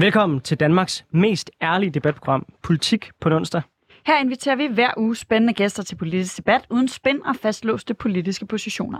[0.00, 3.62] Velkommen til Danmarks mest ærlige debatprogram, Politik på onsdag.
[4.06, 8.46] Her inviterer vi hver uge spændende gæster til politisk debat, uden spænd og fastlåste politiske
[8.46, 8.98] positioner.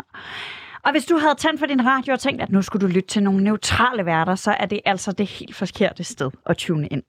[0.84, 3.08] Og hvis du havde tændt for din radio og tænkt, at nu skulle du lytte
[3.08, 7.02] til nogle neutrale værter, så er det altså det helt forkerte sted at tune ind.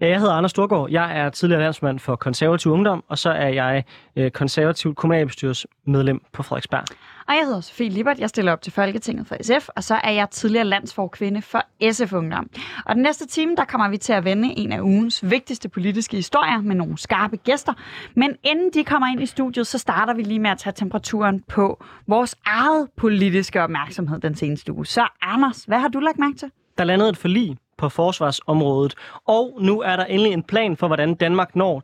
[0.00, 0.90] Ja, jeg hedder Anders Storgård.
[0.90, 3.84] Jeg er tidligere landsmand for konservativ ungdom, og så er jeg
[4.16, 6.84] øh, konservativt kommunalbestyrelsesmedlem på Frederiksberg.
[7.28, 10.10] Og jeg hedder Sofie Libert, jeg stiller op til Folketinget for SF, og så er
[10.10, 12.50] jeg tidligere landsforkvinde for SF Ungdom.
[12.86, 16.16] Og den næste time, der kommer vi til at vende en af ugens vigtigste politiske
[16.16, 17.72] historier med nogle skarpe gæster.
[18.14, 21.42] Men inden de kommer ind i studiet, så starter vi lige med at tage temperaturen
[21.48, 24.86] på vores eget politiske opmærksomhed den seneste uge.
[24.86, 26.50] Så Anders, hvad har du lagt mærke til?
[26.78, 28.94] Der landede et forlig på forsvarsområdet.
[29.26, 31.82] Og nu er der endelig en plan for, hvordan Danmark når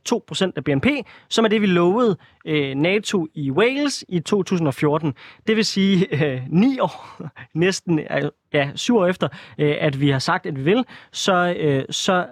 [0.48, 0.86] 2% af BNP,
[1.28, 5.14] som er det, vi lovede øh, NATO i Wales i 2014.
[5.46, 7.18] Det vil sige øh, ni år,
[7.54, 9.28] næsten øh, ja, syv år efter,
[9.58, 12.26] øh, at vi har sagt, at vi vil, så, øh, så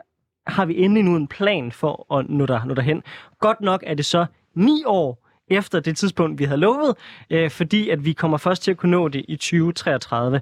[0.46, 3.02] har vi endelig nu en plan for at nå, der, nå derhen.
[3.40, 6.94] Godt nok er det så ni år efter det tidspunkt, vi havde lovet,
[7.30, 10.40] øh, fordi at vi kommer først til at kunne nå det i 2033.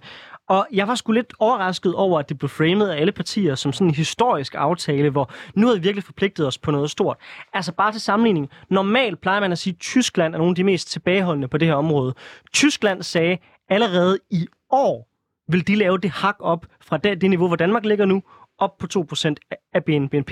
[0.51, 3.73] Og jeg var sgu lidt overrasket over, at det blev framet af alle partier som
[3.73, 7.17] sådan en historisk aftale, hvor nu havde vi virkelig forpligtet os på noget stort.
[7.53, 8.51] Altså bare til sammenligning.
[8.69, 11.69] Normalt plejer man at sige, at Tyskland er nogle af de mest tilbageholdende på det
[11.69, 12.15] her område.
[12.53, 15.09] Tyskland sagde allerede i år,
[15.49, 18.23] vil de lave det hak op fra det, det niveau, hvor Danmark ligger nu,
[18.59, 19.35] op på 2%
[19.73, 20.31] af BNP.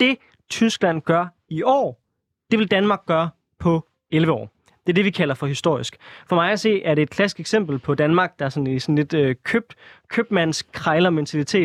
[0.00, 0.16] Det
[0.50, 2.00] Tyskland gør i år,
[2.50, 4.57] det vil Danmark gøre på 11 år.
[4.88, 5.96] Det er det, vi kalder for historisk.
[6.28, 8.94] For mig at se, er det et klassisk eksempel på Danmark, der sådan i sådan
[8.94, 9.74] lidt øh, købt,
[10.08, 10.64] købmands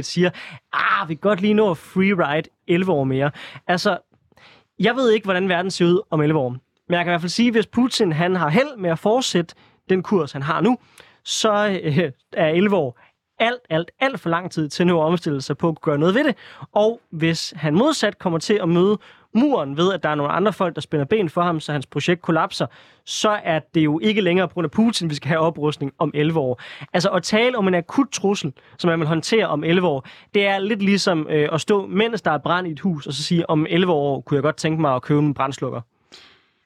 [0.06, 0.30] siger,
[0.74, 3.32] ah, vi kan godt lige nå at freeride 11 år mere.
[3.68, 3.98] Altså,
[4.80, 6.50] jeg ved ikke, hvordan verden ser ud om 11 år.
[6.50, 9.00] Men jeg kan i hvert fald sige, at hvis Putin han har held med at
[9.00, 9.56] fortsætte
[9.90, 10.78] den kurs, han har nu,
[11.24, 13.00] så øh, er 11 år
[13.40, 16.16] alt, alt, alt for lang tid til nu at omstille sig på at gøre noget
[16.16, 16.36] ved det.
[16.72, 18.98] Og hvis han modsat kommer til at møde
[19.34, 21.86] muren ved, at der er nogle andre folk, der spænder ben for ham, så hans
[21.86, 22.66] projekt kollapser,
[23.06, 26.12] så er det jo ikke længere på grund af Putin, vi skal have oprustning om
[26.14, 26.62] 11 år.
[26.94, 30.46] Altså at tale om en akut trussel, som man vil håndtere om 11 år, det
[30.48, 33.24] er lidt ligesom øh, at stå, mens der er brand i et hus, og så
[33.24, 35.82] sige, om 11 år kunne jeg godt tænke mig at købe en brændslukker.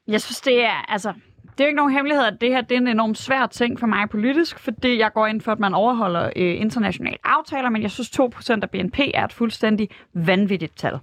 [0.08, 1.14] Jeg synes, det er, altså,
[1.58, 3.80] det er jo ikke nogen hemmelighed, at det her det er en enormt svær ting
[3.80, 7.82] for mig politisk, fordi jeg går ind for, at man overholder øh, internationale aftaler, men
[7.82, 11.00] jeg synes 2% af BNP er et fuldstændig vanvittigt tal.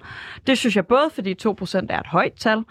[0.47, 2.65] Det synes jeg både, fordi 2% er et højt tal,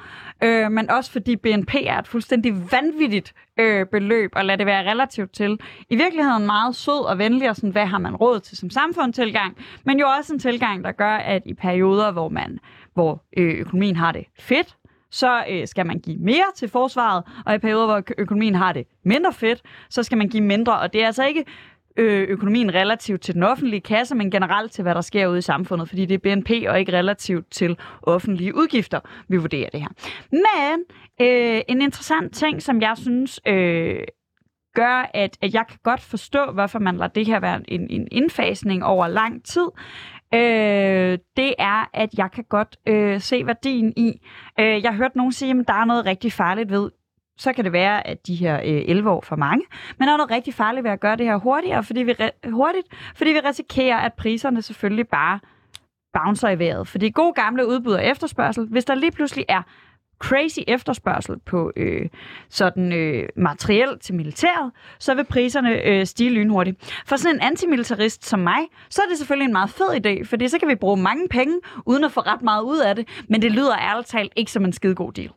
[0.44, 4.92] øh, men også fordi BNP er et fuldstændig vanvittigt øh, beløb, og lad det være
[4.92, 5.60] relativt til.
[5.90, 9.58] I virkeligheden meget sød og venlig, og sådan, hvad har man råd til som samfundstilgang,
[9.86, 12.60] men jo også en tilgang, der gør, at i perioder, hvor man
[12.94, 14.76] hvor øh, økonomien har det fedt,
[15.14, 18.88] så øh, skal man give mere til forsvaret, og i perioder, hvor økonomien har det
[19.06, 20.80] mindre fedt, så skal man give mindre.
[20.80, 21.46] Og det er altså ikke
[21.98, 25.42] øh, økonomien relativt til den offentlige kasse, men generelt til, hvad der sker ude i
[25.42, 29.90] samfundet, fordi det er BNP og ikke relativt til offentlige udgifter, vi vurderer det her.
[30.32, 30.84] Men
[31.22, 34.00] øh, en interessant ting, som jeg synes øh,
[34.76, 38.08] gør, at, at jeg kan godt forstå, hvorfor man lader det her være en, en
[38.12, 39.68] indfasning over lang tid,
[40.34, 44.22] øh, det er, at jeg kan godt øh, se værdien i.
[44.60, 46.90] Øh, jeg har hørt nogen sige, at der er noget rigtig farligt ved
[47.38, 49.66] så kan det være, at de her øh, 11 år for mange,
[50.00, 52.50] men der er noget rigtig farligt ved at gøre det her hurtigere, fordi vi re-
[52.50, 55.40] hurtigt, fordi vi risikerer, at priserne selvfølgelig bare
[56.14, 56.88] bouncer i vejret.
[56.88, 59.62] Fordi god gamle udbud og efterspørgsel, hvis der lige pludselig er
[60.24, 62.10] crazy efterspørgsel på øh,
[62.50, 67.02] sådan øh, materiel til militæret, så vil priserne øh, stige lynhurtigt.
[67.06, 70.48] For sådan en antimilitarist som mig, så er det selvfølgelig en meget fed idé, for
[70.48, 73.42] så kan vi bruge mange penge, uden at få ret meget ud af det, men
[73.42, 75.30] det lyder ærligt talt ikke som en skide god deal.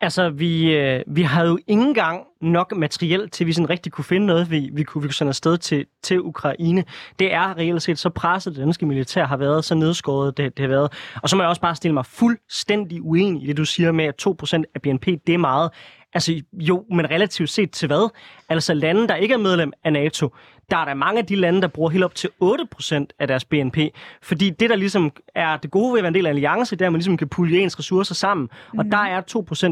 [0.00, 3.92] Altså, vi, øh, vi havde jo ingen gang nok materiel til, at vi sådan rigtig
[3.92, 6.84] kunne finde noget, vi, vi, kunne, vi kunne sende afsted til, til Ukraine.
[7.18, 10.62] Det er reelt set så presset, det danske militær har været, så nedskåret det, det
[10.62, 10.92] har været.
[11.22, 14.04] Og så må jeg også bare stille mig fuldstændig uenig i det, du siger med,
[14.04, 15.70] at 2% af BNP, det er meget.
[16.14, 18.10] Altså jo, men relativt set til hvad?
[18.48, 20.30] Altså lande, der ikke er medlem af NATO,
[20.70, 23.44] der er der mange af de lande, der bruger helt op til 8% af deres
[23.44, 23.78] BNP.
[24.22, 26.82] Fordi det, der ligesom er det gode ved at være en del af alliance, det
[26.82, 28.48] er, at man ligesom kan pulje ens ressourcer sammen.
[28.72, 28.78] Mm.
[28.78, 28.90] Og mhm.
[28.90, 29.22] der er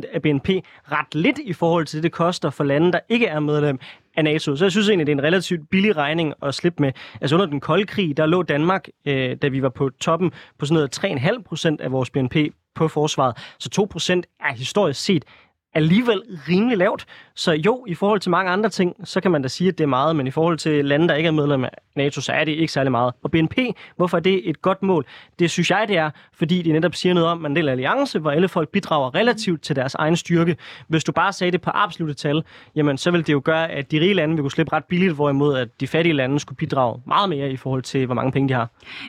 [0.04, 0.48] 2% af BNP
[0.92, 3.78] ret lidt i forhold til det, det koster for lande, der ikke er medlem
[4.16, 4.56] af NATO.
[4.56, 6.92] Så jeg synes egentlig, det er en relativt billig regning at slippe med.
[7.20, 10.66] Altså under den kolde krig, der lå Danmark, øh, da vi var på toppen, på
[10.66, 12.36] sådan noget 3,5% af vores BNP
[12.76, 13.36] på forsvaret.
[13.58, 15.24] Så 2% er historisk set
[15.76, 17.06] alligevel rimelig lavt.
[17.34, 19.84] Så jo, i forhold til mange andre ting, så kan man da sige, at det
[19.84, 22.44] er meget, men i forhold til lande, der ikke er medlem af NATO, så er
[22.44, 23.14] det ikke særlig meget.
[23.22, 23.58] Og BNP,
[23.96, 25.06] hvorfor er det et godt mål?
[25.38, 27.56] Det synes jeg, det er, fordi det netop siger noget om, at man er en
[27.56, 30.56] del af alliance, hvor alle folk bidrager relativt til deres egen styrke.
[30.88, 32.42] Hvis du bare sagde det på absolute tal,
[32.76, 35.14] jamen så vil det jo gøre, at de rige lande vil kunne slippe ret billigt,
[35.14, 38.48] hvorimod at de fattige lande skulle bidrage meget mere i forhold til, hvor mange penge
[38.48, 38.68] de har.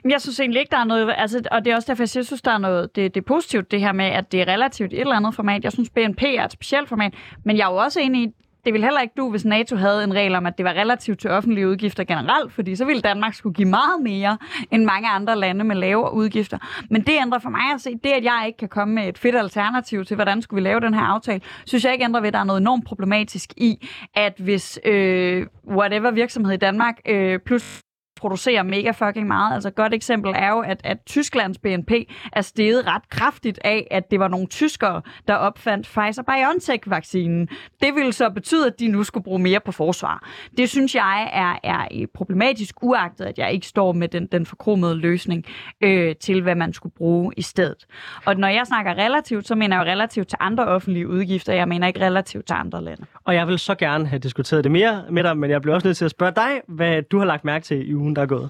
[0.10, 2.42] Jeg synes egentlig ikke, der er noget, altså, og det er også derfor, jeg synes,
[2.42, 5.00] der er noget, det, det er positivt det her med, at det er relativt et
[5.00, 5.64] eller andet format.
[5.64, 7.14] Jeg synes, BNP er et specielt format,
[7.44, 8.34] men jeg er jo også enig i,
[8.66, 11.20] det ville heller ikke du, hvis NATO havde en regel om, at det var relativt
[11.20, 14.38] til offentlige udgifter generelt, fordi så ville Danmark skulle give meget mere
[14.72, 16.58] end mange andre lande med lave udgifter.
[16.90, 19.18] Men det ændrer for mig at se, det at jeg ikke kan komme med et
[19.18, 22.28] fedt alternativ til, hvordan skulle vi lave den her aftale, synes jeg ikke ændrer ved,
[22.28, 27.40] at der er noget enormt problematisk i, at hvis øh, whatever virksomhed i Danmark øh,
[27.40, 27.82] plus
[28.18, 29.54] producerer mega fucking meget.
[29.54, 31.92] Altså et godt eksempel er jo, at, at Tysklands BNP
[32.34, 37.48] er steget ret kraftigt af, at det var nogle tyskere, der opfandt Pfizer-BioNTech-vaccinen.
[37.82, 40.30] Det ville så betyde, at de nu skulle bruge mere på forsvar.
[40.58, 44.46] Det synes jeg er, er øh, problematisk, uagtet at jeg ikke står med den, den
[44.46, 45.46] forkromede løsning
[45.82, 47.86] øh, til, hvad man skulle bruge i stedet.
[48.26, 51.54] Og når jeg snakker relativt, så mener jeg jo relativt til andre offentlige udgifter.
[51.54, 53.06] Jeg mener ikke relativt til andre lande.
[53.24, 55.88] Og jeg vil så gerne have diskuteret det mere med dig, men jeg bliver også
[55.88, 58.22] nødt til at spørge dig, hvad du har lagt mærke til i ugen, ugen, der
[58.22, 58.50] er gået.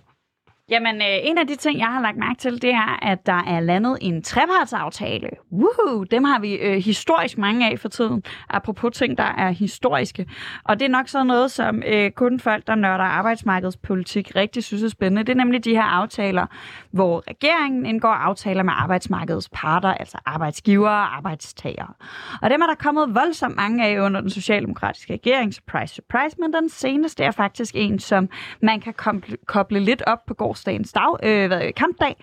[0.70, 3.44] Jamen, øh, en af de ting, jeg har lagt mærke til, det er, at der
[3.48, 5.30] er landet en trepartsaftale.
[5.52, 6.04] Woohoo!
[6.04, 10.26] Dem har vi øh, historisk mange af for tiden, apropos ting, der er historiske.
[10.64, 14.84] Og det er nok sådan noget, som øh, kun folk, der nørder arbejdsmarkedspolitik, rigtig synes
[14.84, 15.24] er spændende.
[15.24, 16.46] Det er nemlig de her aftaler,
[16.92, 21.94] hvor regeringen indgår aftaler med arbejdsmarkedets parter, altså arbejdsgivere og arbejdstagere.
[22.42, 26.54] Og dem er der kommet voldsomt mange af under den socialdemokratiske regering, surprise, surprise, men
[26.54, 28.30] den seneste er faktisk en, som
[28.62, 28.94] man kan
[29.46, 32.16] koble lidt op på gårsdagens dag, øh, hvad, kampdag,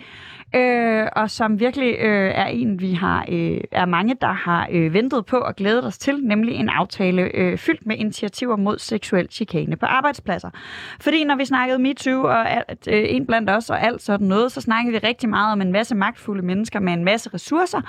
[0.57, 4.95] øh, og som virkelig øh, er en, vi har øh, er mange, der har øh,
[4.95, 9.29] ventet på og glædet os til, nemlig en aftale øh, fyldt med initiativer mod seksuel
[9.31, 10.51] chikane på arbejdspladser.
[11.01, 14.53] Fordi når vi snakkede MeToo og alt, øh, en blandt os og alt sådan noget,
[14.53, 17.81] så snakkede vi rigtig meget om en masse magtfulde mennesker med en masse ressourcer.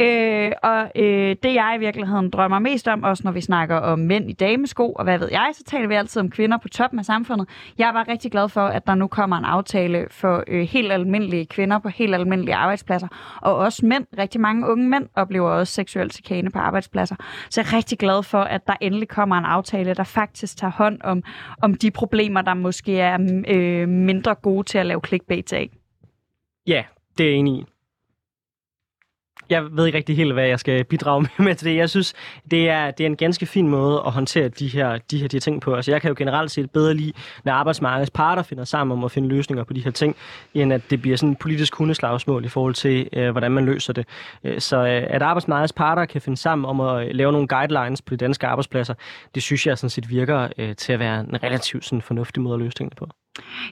[0.00, 3.98] Øh, og øh, det jeg i virkeligheden drømmer mest om, også når vi snakker om
[3.98, 6.98] mænd i damesko og hvad ved jeg, så taler vi altid om kvinder på toppen
[6.98, 7.48] af samfundet.
[7.78, 9.75] Jeg var rigtig glad for, at der nu kommer en aftale
[10.10, 13.08] for øh, helt almindelige kvinder på helt almindelige arbejdspladser.
[13.42, 17.16] Og også mænd, rigtig mange unge mænd, oplever også seksuel chikane på arbejdspladser.
[17.50, 20.70] Så jeg er rigtig glad for, at der endelig kommer en aftale, der faktisk tager
[20.70, 21.22] hånd om,
[21.62, 25.70] om de problemer, der måske er mm, øh, mindre gode til at lave clickbait af.
[26.66, 26.84] Ja,
[27.18, 27.75] det er jeg enig i
[29.50, 31.76] jeg ved ikke rigtig helt, hvad jeg skal bidrage med til det.
[31.76, 32.14] Jeg synes,
[32.50, 35.34] det er, det er en ganske fin måde at håndtere de her, de her de
[35.34, 35.74] her ting på.
[35.74, 37.12] Altså, jeg kan jo generelt set bedre lide,
[37.44, 40.16] når arbejdsmarkedets parter finder sammen om at finde løsninger på de her ting,
[40.54, 43.92] end at det bliver sådan en politisk hundeslagsmål i forhold til, øh, hvordan man løser
[43.92, 44.06] det.
[44.44, 48.02] Øh, så øh, at arbejdsmarkedets parter kan finde sammen om at øh, lave nogle guidelines
[48.02, 48.94] på de danske arbejdspladser,
[49.34, 52.54] det synes jeg sådan set virker øh, til at være en relativt sådan, fornuftig måde
[52.54, 53.08] at løse tingene på.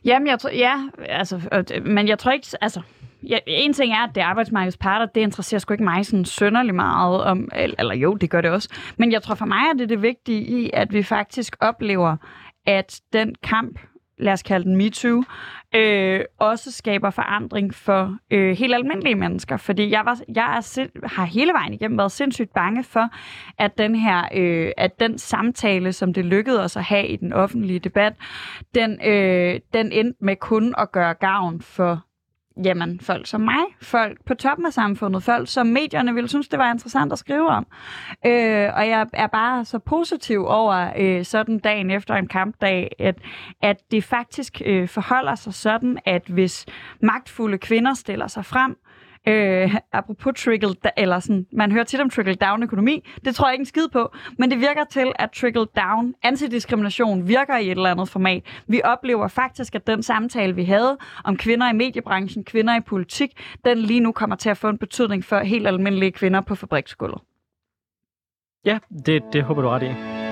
[0.05, 1.40] Jamen, jeg tror, ja, altså,
[1.84, 2.81] men jeg tror ikke, altså,
[3.22, 6.25] ja, en ting er, at det er arbejdsmarkedets parter, det interesserer sgu ikke mig sådan
[6.25, 8.69] sønderlig meget om, eller jo, det gør det også.
[8.96, 12.16] Men jeg tror for mig, at det er det vigtige i, at vi faktisk oplever,
[12.66, 13.78] at den kamp,
[14.19, 15.22] lad os kalde den MeToo,
[15.75, 19.56] øh, også skaber forandring for øh, helt almindelige mennesker.
[19.56, 23.09] Fordi jeg, var, jeg er sind, har hele vejen igennem været sindssygt bange for,
[23.59, 27.33] at den her, øh, at den samtale, som det lykkedes os at have i den
[27.33, 28.14] offentlige debat,
[28.75, 32.04] den, øh, den endte med kun at gøre gavn for
[32.64, 36.58] jamen, folk som mig, folk på toppen af samfundet, folk som medierne ville synes, det
[36.58, 37.66] var interessant at skrive om.
[38.26, 43.18] Øh, og jeg er bare så positiv over øh, sådan dagen efter en kampdag, at,
[43.62, 46.66] at det faktisk øh, forholder sig sådan, at hvis
[47.00, 48.76] magtfulde kvinder stiller sig frem,
[49.28, 53.04] Øh, apropos trickle, eller sådan, man hører tit om trickle-down økonomi.
[53.25, 57.57] Det tror jeg ikke en skid på, men det virker til, at trickle-down antidiskrimination virker
[57.57, 58.43] i et eller andet format.
[58.66, 63.31] Vi oplever faktisk, at den samtale, vi havde om kvinder i mediebranchen, kvinder i politik,
[63.64, 67.21] den lige nu kommer til at få en betydning for helt almindelige kvinder på fabriksgulvet.
[68.64, 70.24] Ja, det, det håber du ret i.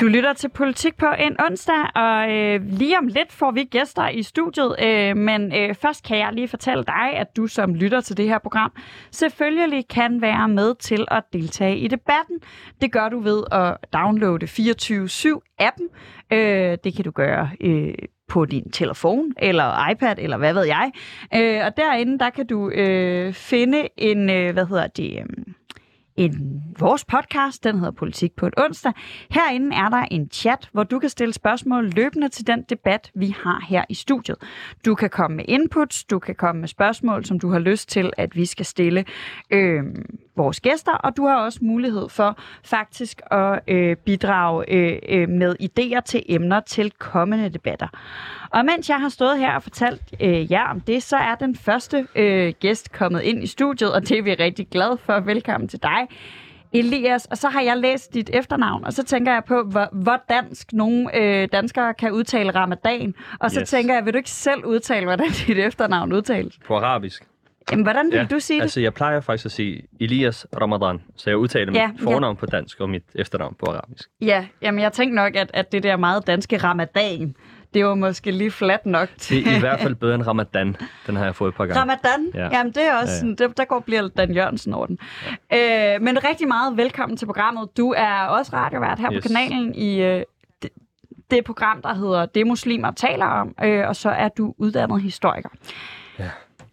[0.00, 4.08] Du lytter til Politik på en onsdag, og øh, lige om lidt får vi gæster
[4.08, 4.76] i studiet.
[4.82, 8.28] Øh, men øh, først kan jeg lige fortælle dig, at du som lytter til det
[8.28, 8.72] her program
[9.10, 12.40] selvfølgelig kan være med til at deltage i debatten.
[12.80, 15.88] Det gør du ved at downloade 24-7-appen.
[16.32, 17.50] Øh, det kan du gøre...
[17.60, 17.94] Øh,
[18.28, 20.90] på din telefon eller iPad eller hvad ved jeg.
[21.34, 25.54] Øh, og derinde der kan du øh, finde en øh, hvad hedder det øh,
[26.20, 28.92] en, vores podcast, den hedder Politik på et onsdag.
[29.30, 33.34] Herinde er der en chat, hvor du kan stille spørgsmål løbende til den debat, vi
[33.42, 34.36] har her i studiet.
[34.84, 38.12] Du kan komme med inputs, du kan komme med spørgsmål, som du har lyst til,
[38.16, 39.04] at vi skal stille
[39.50, 39.82] øh,
[40.42, 45.56] vores gæster, og du har også mulighed for faktisk at øh, bidrage øh, øh, med
[45.62, 47.88] idéer til emner til kommende debatter.
[48.50, 51.56] Og mens jeg har stået her og fortalt øh, jer om det, så er den
[51.56, 55.20] første øh, gæst kommet ind i studiet, og det er vi rigtig glade for.
[55.20, 56.08] Velkommen til dig.
[56.72, 60.22] Elias, og så har jeg læst dit efternavn, og så tænker jeg på, hvor, hvor
[60.28, 63.14] dansk nogle øh, danskere kan udtale ramadan.
[63.40, 63.70] Og så Yes.
[63.70, 66.58] tænker jeg, vil du ikke selv udtale, hvordan dit efternavn udtales?
[66.66, 67.24] På arabisk.
[67.70, 68.62] Jamen, hvordan vil du sige det?
[68.62, 72.46] Altså, jeg plejer faktisk at sige Elias Ramadan, så jeg udtaler Ja, mit fornavn på
[72.46, 74.08] dansk og mit efternavn på arabisk.
[74.20, 77.34] Ja, jamen jeg tænkte nok, at, at det der meget danske ramadan,
[77.74, 79.44] det var måske lige flat nok til...
[79.44, 80.76] Det er i hvert fald bedre end Ramadan.
[81.06, 81.80] Den har jeg fået et par gange.
[81.80, 82.30] Ramadan?
[82.34, 82.40] Ja.
[82.42, 82.48] Ja.
[82.58, 83.18] Jamen, det er også Ja, ja.
[83.18, 84.98] sådan, der, der går bliver Dan Jørgensen over den.
[85.50, 85.94] Ja.
[85.94, 87.76] Øh, men rigtig meget velkommen til programmet.
[87.76, 89.22] Du er også radiovært her yes.
[89.22, 90.22] på kanalen i øh,
[90.62, 90.70] det,
[91.30, 95.48] det program, der hedder Det Muslimer taler om, øh, og så er du uddannet historiker.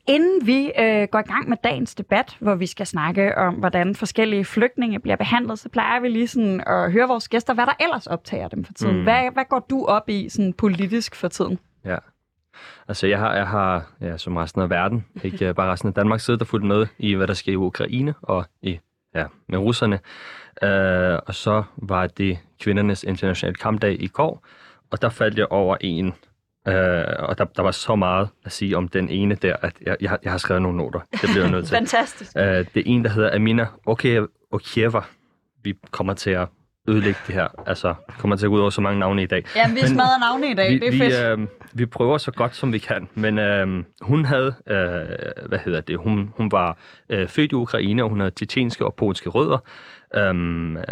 [0.08, 3.96] Inden vi øh, går i gang med dagens debat, hvor vi skal snakke om, hvordan
[3.96, 7.74] forskellige flygtninge bliver behandlet, så plejer vi lige sådan at høre vores gæster, hvad der
[7.80, 8.98] ellers optager dem for tiden.
[8.98, 9.04] Mm.
[9.04, 11.60] Hvad, hvad går du op i sådan politisk for tiden?
[11.86, 11.98] Ja.
[12.88, 15.94] Altså, jeg har, jeg har ja, som resten af verden, ikke øh, bare resten af
[15.94, 18.80] Danmark, siddet og fulgt med i, hvad der sker i Ukraine og i,
[19.16, 20.00] ja, med russerne.
[20.62, 24.46] Uh, og så var det kvindernes internationale kampdag i går,
[24.92, 26.14] og der faldt jeg over en,
[26.68, 29.98] uh, og der, der var så meget at sige om den ene der, at jeg,
[30.02, 31.00] jeg, har- jeg har skrevet nogle noter.
[31.12, 31.76] Det bliver jeg nødt til.
[31.82, 32.32] Fantastisk.
[32.36, 35.00] Uh, det er en, der hedder Amina Okie- Okieva.
[35.64, 36.48] Vi kommer til at
[36.90, 37.48] ødelægge det her.
[37.70, 39.44] Altså, vi kommer til at gå ud over så mange navne i dag.
[39.56, 40.70] Jamen, vi Men smadrer navne i dag.
[40.72, 41.40] vi, det er vi, fedt.
[41.40, 43.10] øh, vi prøver så godt, som vi kan.
[43.16, 46.78] Men øh, hun havde, øh, hvad hedder det, hun, hun var
[47.10, 49.58] øh, født i Ukraine, og hun havde tjetjenske og polske rødder.
[50.16, 50.34] Øh,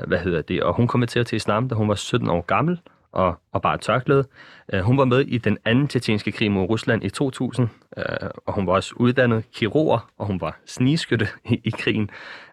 [0.07, 2.79] hvad hedder det, og hun kom til til islam, da hun var 17 år gammel
[3.15, 4.27] og, og bare tørklæde.
[4.73, 8.03] Øh, hun var med i den anden tjetjenske krig mod Rusland i 2000, øh,
[8.45, 12.09] og hun var også uddannet kirurg, og hun var snigskytte i, i krigen.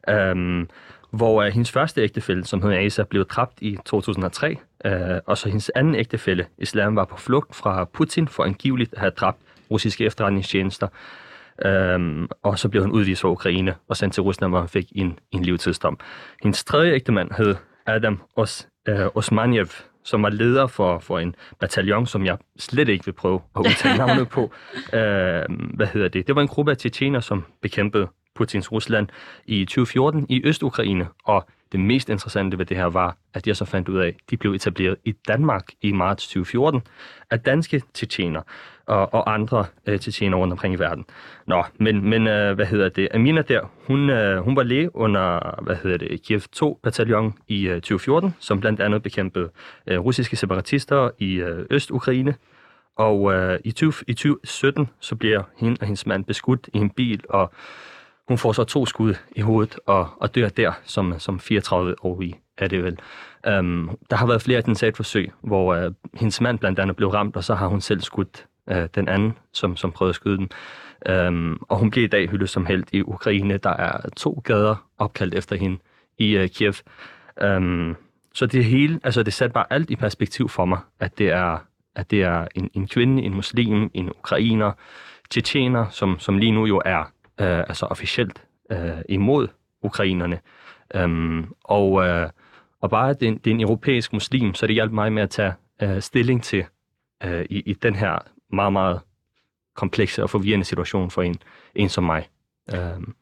[0.09, 0.67] Øh,
[1.11, 4.93] hvor øh, hendes første ægtefælle, som hed Asa, blev dræbt i 2003, øh,
[5.27, 9.11] og så hendes anden ægtefælle, Islam, var på flugt fra Putin for angiveligt at have
[9.11, 9.39] dræbt
[9.71, 10.89] russiske efterretningstjenester.
[11.65, 14.93] Øhm, og så blev han udvist fra Ukraine og sendt til Rusland, hvor han fik
[14.95, 15.99] en, en livstidsdom.
[16.43, 17.55] Hendes tredje ægtemand hed
[17.87, 19.67] Adam Os, øh, Osmaniev,
[20.05, 23.99] som var leder for, for en bataljon, som jeg slet ikke vil prøve at udtale
[23.99, 24.51] navnet på.
[24.95, 25.43] Øh,
[25.75, 26.27] hvad hedder det?
[26.27, 29.09] Det var en gruppe af tjetjener, som bekæmpede Putins Rusland
[29.47, 33.65] i 2014 i Øst-Ukraine, og det mest interessante ved det her var, at jeg så
[33.65, 36.83] fandt ud af, at de blev etableret i Danmark i marts 2014
[37.31, 38.43] af danske tjetjener
[38.87, 41.05] og, og andre øh, tjetjener rundt omkring i verden.
[41.47, 43.09] Nå, men, men øh, hvad hedder det?
[43.15, 47.69] Amina der, hun, øh, hun var læge under, hvad hedder det, Kiev 2 bataljon i
[47.69, 49.51] øh, 2014, som blandt andet bekæmpede
[49.87, 52.35] øh, russiske separatister i øh, Øst-Ukraine.
[52.97, 56.91] Og øh, i, 20, i 2017, så bliver hende og hendes mand beskudt i en
[56.91, 57.53] bil, og
[58.29, 62.69] hun får så to skud i hovedet og, og dør der som, som 34-årig, er
[62.69, 62.99] det vel.
[63.59, 67.45] Um, der har været flere attentatforsøg, hvor uh, hendes mand blandt andet blev ramt, og
[67.45, 70.51] så har hun selv skudt uh, den anden, som, som prøvede at skyde den.
[71.29, 73.57] Um, og hun bliver i dag hyldet som held i Ukraine.
[73.57, 75.79] Der er to gader opkaldt efter hende
[76.19, 76.75] i uh, Kiev.
[77.45, 77.97] Um,
[78.35, 81.59] så det hele, altså det satte bare alt i perspektiv for mig, at det er,
[81.95, 84.73] at det er en, en kvinde, en muslim, en ukrainer,
[85.31, 87.05] tjetjener, som, som lige nu jo er
[87.43, 89.49] øh, altså officielt øh, imod
[89.83, 90.41] ukrainerne.
[91.05, 92.31] Um, og, øh,
[92.81, 95.13] og bare at det, er en- det er en europæisk muslim, så det hjalp mig
[95.13, 96.65] med at tage øh, stilling til
[97.25, 98.19] øh, i, i den her
[98.53, 99.01] meget, meget
[99.77, 101.37] komplekse og forvirrende situation for en,
[101.75, 102.29] en som mig.
[102.73, 103.15] Um,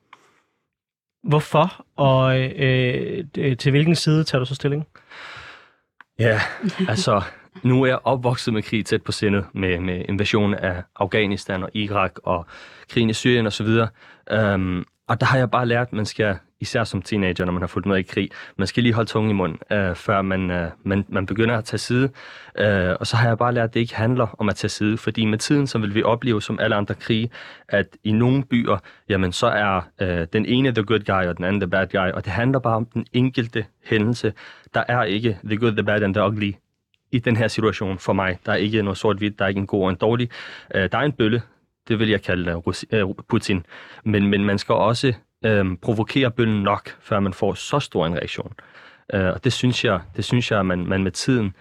[1.22, 4.86] Hvorfor, og øh, øh, til hvilken side tager du så stilling?
[6.18, 6.40] Ja,
[6.88, 7.22] altså,
[7.62, 11.70] nu er jeg opvokset med krig tæt på sindet, med, med invasionen af Afghanistan og
[11.74, 12.46] Irak og
[12.88, 13.66] krigen i Syrien osv.
[13.66, 17.52] Um, øhm, og der har jeg bare lært, at man skal, især som teenager, når
[17.52, 20.22] man har fulgt med i krig, man skal lige holde tungen i munden, uh, før
[20.22, 22.04] man, uh, man, man begynder at tage side.
[22.60, 24.96] Uh, og så har jeg bare lært, at det ikke handler om at tage side,
[24.96, 27.30] fordi med tiden, så vil vi opleve, som alle andre krige,
[27.68, 31.44] at i nogle byer, jamen så er uh, den ene the good guy, og den
[31.44, 34.32] anden the bad guy, og det handler bare om den enkelte hændelse.
[34.74, 36.52] Der er ikke the good, the bad and the ugly
[37.12, 38.38] i den her situation for mig.
[38.46, 40.30] Der er ikke noget sort-hvidt, der er ikke en god og en dårlig.
[40.74, 41.42] Øh, der er en bølle,
[41.88, 43.66] det vil jeg kalde øh, Rus- øh, Putin,
[44.04, 45.12] men, men man skal også
[45.44, 48.52] øh, provokere bøllen nok, før man får så stor en reaktion.
[49.14, 51.54] Øh, og det synes jeg, det synes jeg man, man med tiden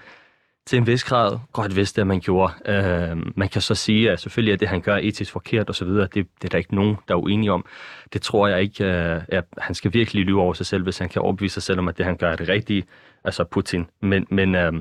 [0.70, 2.54] til en vis grad godt vidste, at man gjorde.
[2.66, 6.14] Øh, man kan så sige, at selvfølgelig er det, han gør, etisk forkert osv., det,
[6.14, 7.66] det er der ikke nogen, der er uenige om.
[8.14, 11.10] Det tror jeg ikke, øh, at han skal virkelig lyve over sig selv, hvis han
[11.10, 12.84] kan overbevise sig selv om, at det, han gør, er det rigtige,
[13.24, 13.88] altså Putin.
[14.02, 14.74] Men, men øh,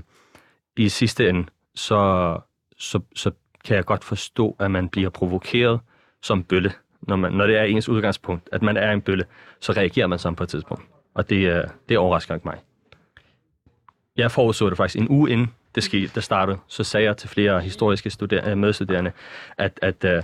[0.79, 2.41] i sidste ende, så,
[2.79, 3.31] så, så
[3.65, 5.81] kan jeg godt forstå, at man bliver provokeret
[6.23, 6.73] som bølle.
[7.03, 9.25] Når, man, når det er ens udgangspunkt, at man er en bølle,
[9.61, 10.85] så reagerer man sammen på et tidspunkt.
[11.15, 12.59] Og det, øh, det overrasker ikke mig.
[14.17, 16.59] Jeg forudså det faktisk en uge inden det skete, der startede.
[16.67, 19.13] Så sagde jeg til flere historiske studer- øh, medstuderende,
[19.59, 20.23] at, at øh,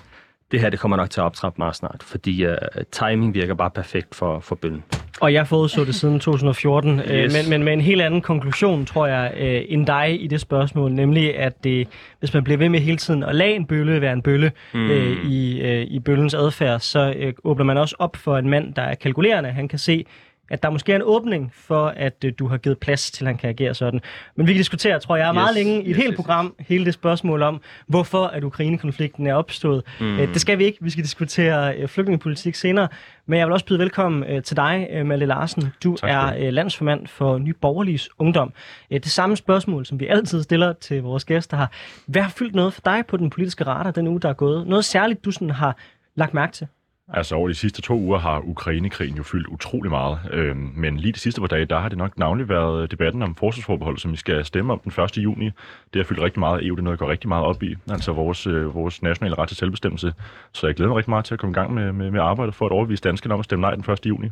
[0.52, 2.52] det her det kommer nok til at optrappe meget snart, fordi uh,
[2.92, 4.84] timing virker bare perfekt for, for bøllen.
[5.20, 7.06] Og jeg forudså det siden 2014, yes.
[7.10, 7.32] Yes.
[7.32, 10.92] men, men med en helt anden konklusion, tror jeg, øh, end dig i det spørgsmål,
[10.92, 14.12] nemlig at det, hvis man bliver ved med hele tiden at lade en bølle være
[14.12, 14.90] en bølle mm.
[14.90, 18.74] øh, i, øh, i bøllens adfærd, så øh, åbner man også op for en mand,
[18.74, 19.50] der er kalkulerende.
[19.50, 20.04] Han kan se,
[20.50, 23.26] at der måske er en åbning for, at øh, du har givet plads til, at
[23.26, 24.00] han kan agere sådan.
[24.36, 26.54] Men vi kan diskutere, tror jeg, meget Yes, længe i et yes, helt yes, program,
[26.58, 29.82] hele det spørgsmål om, hvorfor at Ukraine-konflikten er opstået.
[30.00, 30.18] Mm.
[30.18, 30.78] Øh, det skal vi ikke.
[30.80, 32.88] Vi skal diskutere øh, flygtningepolitik senere.
[33.26, 35.72] Men jeg vil også byde velkommen øh, til dig, øh, Malte Larsen.
[35.84, 38.52] Du Tak er øh, landsformand for Ny Borgerliges Ungdom.
[38.90, 41.66] Øh, det samme spørgsmål, som vi altid stiller til vores gæster her.
[42.06, 44.66] Hvad har fyldt noget for dig på den politiske radar den uge, der er gået?
[44.66, 45.76] Noget særligt, du sådan har
[46.14, 46.66] lagt mærke til?
[47.08, 51.12] Altså over de sidste to uger har Ukrainekrigen jo fyldt utrolig meget, øhm, men lige
[51.12, 54.16] de sidste par dage, der har det nok navnlig været debatten om forsvarsforbehold, som vi
[54.16, 55.18] skal stemme om den 1.
[55.18, 55.44] juni.
[55.44, 57.75] Det har fyldt rigtig meget EU, det er noget, jeg går rigtig meget op i,
[57.90, 60.12] altså vores, øh, vores nationale ret til selvbestemmelse.
[60.52, 62.54] Så jeg glæder mig rigtig meget til at komme i gang med, med, med arbejdet
[62.54, 64.06] for at overbevise danskerne om at stemme nej den 1.
[64.06, 64.28] juni.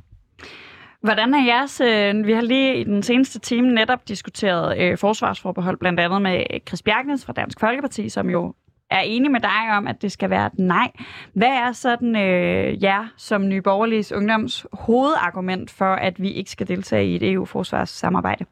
[1.01, 1.81] Hvordan er jeres...
[1.81, 6.45] Øh, vi har lige i den seneste time netop diskuteret øh, forsvarsforbehold, blandt andet med
[6.69, 8.55] Chris Bjergnes fra Dansk Folkeparti, som jo
[8.93, 10.91] er enig med dig om, at det skal være et nej.
[11.35, 16.69] Hvad er sådan øh, jer som Nye Borgerliges Ungdoms hovedargument for, at vi ikke skal
[16.69, 18.45] deltage i et EU-forsvarssamarbejde?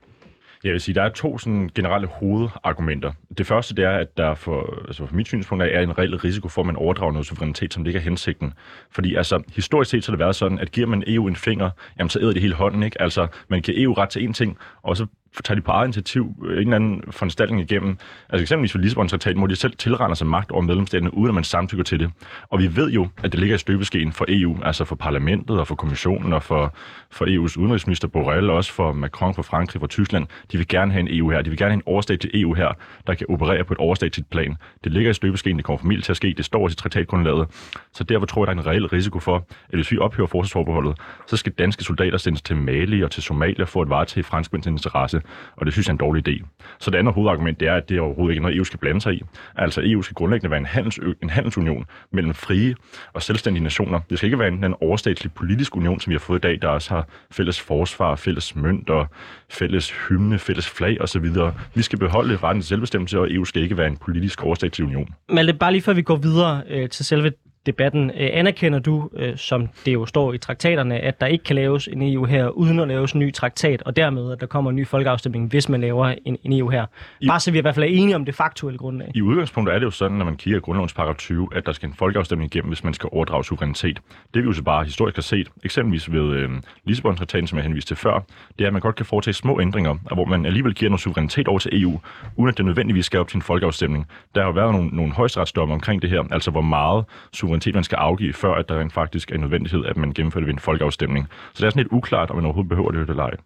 [0.65, 3.13] Jeg vil sige, der er to sådan generelle hovedargumenter.
[3.39, 6.49] Det første det er, at der for, altså for mit synspunkt er en reel risiko
[6.49, 8.53] for, at man overdrager noget suverænitet, som det ikke er hensigten.
[8.91, 11.71] Fordi altså, historisk set så har det været sådan, at giver man EU en finger,
[11.99, 13.03] jamen så æder det hele hånden, ikke?
[13.03, 15.07] Altså, man kan EU ret til én ting, og så
[15.45, 17.99] tager de på eget initiativ øh, en eller anden foranstaltning igennem.
[18.29, 21.45] Altså eksempelvis for Lissabon-traktaten, hvor de selv tilrender sig magt over medlemsstaterne, uden at man
[21.45, 22.11] samtykker til det.
[22.49, 25.67] Og vi ved jo, at det ligger i støbeskeen for EU, altså for parlamentet og
[25.67, 26.75] for kommissionen og for,
[27.11, 30.27] for EU's udenrigsminister Borrell, og også for Macron fra Frankrig, fra Tyskland.
[30.53, 31.43] De vil gerne have en EU her.
[31.43, 32.69] De vil gerne have en overstat til EU her,
[33.07, 34.57] der kan operere på et overstatsligt plan.
[34.85, 37.49] Det ligger i støbeskeen, det kommer formelt til at ske, det står også i traktatgrundlaget.
[37.93, 39.37] Så derfor tror jeg, der er en reel risiko for,
[39.69, 43.65] at hvis vi ophører forsvarsforbeholdet, så skal danske soldater sendes til Mali og til Somalia
[43.65, 45.20] for at varetage franskmænds interesse,
[45.57, 46.47] og det synes jeg er en dårlig idé.
[46.79, 49.01] Så det andet hovedargument det er, at det er overhovedet ikke noget, EU skal blande
[49.01, 49.23] sig i.
[49.57, 52.75] Altså EU skal grundlæggende være en, handels, en handelsunion mellem frie
[53.13, 54.01] og selvstændige nationer.
[54.11, 56.59] Det skal ikke være en, en overstatslig politisk union, som vi har fået i dag,
[56.63, 59.07] der også har fælles forsvar, fælles mønt og
[59.51, 61.27] fælles hymne, fælles flag osv.
[61.75, 65.15] Vi skal beholde retten til selvbestemmelse, og EU skal ikke være en politisk overstatslig union.
[65.29, 67.33] Malte, bare lige før vi går videre øh, til selve
[67.67, 68.11] debatten.
[68.11, 71.89] Øh, anerkender du, øh, som det jo står i traktaterne, at der ikke kan laves
[71.89, 74.77] en EU her, uden at laves en ny traktat, og dermed, at der kommer en
[74.77, 76.87] ny folkeafstemning, hvis man laver en, en EU her?
[77.29, 79.11] Bare så vi i hvert fald er enige om det faktuelle grundlag.
[79.15, 81.73] I udgangspunktet er det jo sådan, når man kigger i grundlovens paragraf 20, at der
[81.73, 84.01] skal en folkeafstemning igennem, hvis man skal overdrage suverænitet.
[84.35, 86.51] Det vi jo så bare historisk har set, eksempelvis ved øh,
[86.85, 88.21] Lissabon-traktaten, som jeg henviste til før,
[88.59, 91.49] det er, at man godt kan foretage små ændringer, hvor man alligevel giver noget suverænitet
[91.49, 92.01] over til EU,
[92.37, 94.07] uden at det nødvendigvis skal op til en folkeafstemning.
[94.35, 97.85] Der har jo været nogle, nogle højesteretsdomme omkring det her, altså hvor meget suverænitet man
[97.85, 100.59] skal afgive, før at der faktisk er en nødvendighed, at man gennemfører det ved en
[100.59, 101.29] folkeafstemning.
[101.29, 103.37] Så det er sådan lidt uklart, om man overhovedet behøver det eller ej.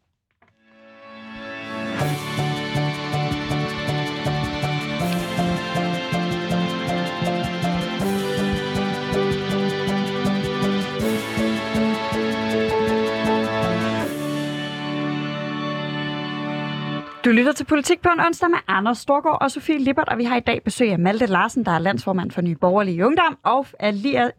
[17.25, 20.25] Du lytter til Politik på en onsdag med Anders Storgård og Sofie Lippert, og vi
[20.25, 23.67] har i dag besøg af Malte Larsen, der er landsformand for Nye Borgerlige Ungdom, og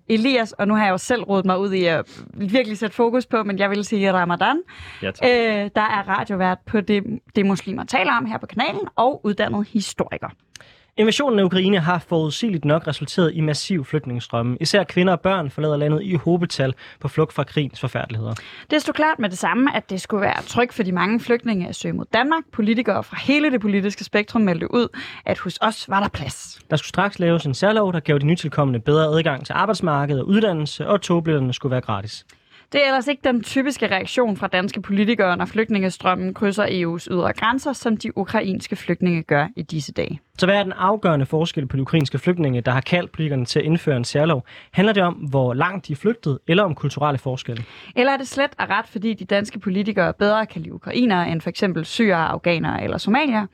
[0.10, 3.26] Elias, og nu har jeg jo selv rodet mig ud i at virkelig sætte fokus
[3.26, 4.62] på, men jeg vil sige Ramadan,
[5.02, 5.30] Ja, tak.
[5.30, 7.04] øh, der er radiovært på det,
[7.36, 10.30] det muslimer taler om her på kanalen, og uddannet historiker.
[10.98, 14.58] Invasionen af Ukraine har forudsigeligt nok resulteret i massiv flygtningestrømme.
[14.62, 18.34] Især kvinder og børn forlader landet i hobetal på flugt fra krigens forfærdeligheder.
[18.70, 21.68] Det stod klart med det samme, at det skulle være trygt for de mange flygtninge
[21.68, 22.44] at søge mod Danmark.
[22.54, 24.88] Politikere fra hele det politiske spektrum meldte ud,
[25.26, 26.60] at hos os var der plads.
[26.70, 30.28] Der skulle straks laves en særlov, der gav de nytilkommende bedre adgang til arbejdsmarkedet og
[30.28, 32.26] uddannelse, og togbilletterne skulle være gratis.
[32.72, 37.34] Det er ellers ikke den typiske reaktion fra danske politikere, når flygtningestrømmen krydser EU's ydre
[37.34, 40.20] grænser, som de ukrainske flygtninge gør i disse dage.
[40.38, 43.60] Så hvad er den afgørende forskel på de ukrainske flygtninge, der har kaldt politikerne til
[43.60, 44.46] at indføre en særlov?
[44.72, 47.64] Handler det om, hvor langt de er flygtet, eller om kulturelle forskelle?
[47.96, 51.42] Eller er det slet og ret, fordi de danske politikere bedre kan lide ukrainere end
[51.42, 53.46] for eksempel syre, afghanere eller somalier?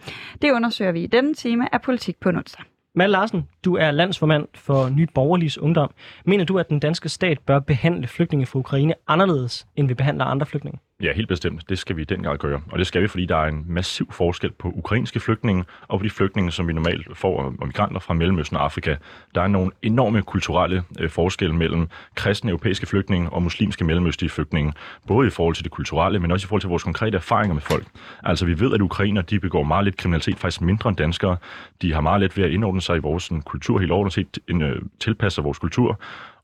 [0.41, 2.63] Det undersøger vi i denne time af Politik på onsdag.
[2.95, 5.91] Malte Larsen, du er landsformand for Ny Borgerliges Ungdom.
[6.25, 10.25] Mener du, at den danske stat bør behandle flygtninge fra Ukraine anderledes, end vi behandler
[10.25, 10.79] andre flygtninge?
[11.01, 11.69] Ja, helt bestemt.
[11.69, 12.61] Det skal vi i den grad gøre.
[12.71, 16.05] Og det skal vi, fordi der er en massiv forskel på ukrainske flygtninge og på
[16.05, 18.95] de flygtninge, som vi normalt får og migranter fra Mellemøsten og Afrika.
[19.35, 24.73] Der er nogle enorme kulturelle øh, forskelle mellem kristne europæiske flygtninge og muslimske mellemøstlige flygtninge.
[25.07, 27.61] Både i forhold til det kulturelle, men også i forhold til vores konkrete erfaringer med
[27.61, 27.87] folk.
[28.23, 31.37] Altså vi ved, at ukrainer de begår meget lidt kriminalitet, faktisk mindre end danskere.
[31.81, 34.43] De har meget let ved at indordne sig i vores sådan, kultur helt ordentligt set,
[34.61, 35.99] øh, tilpasser vores kultur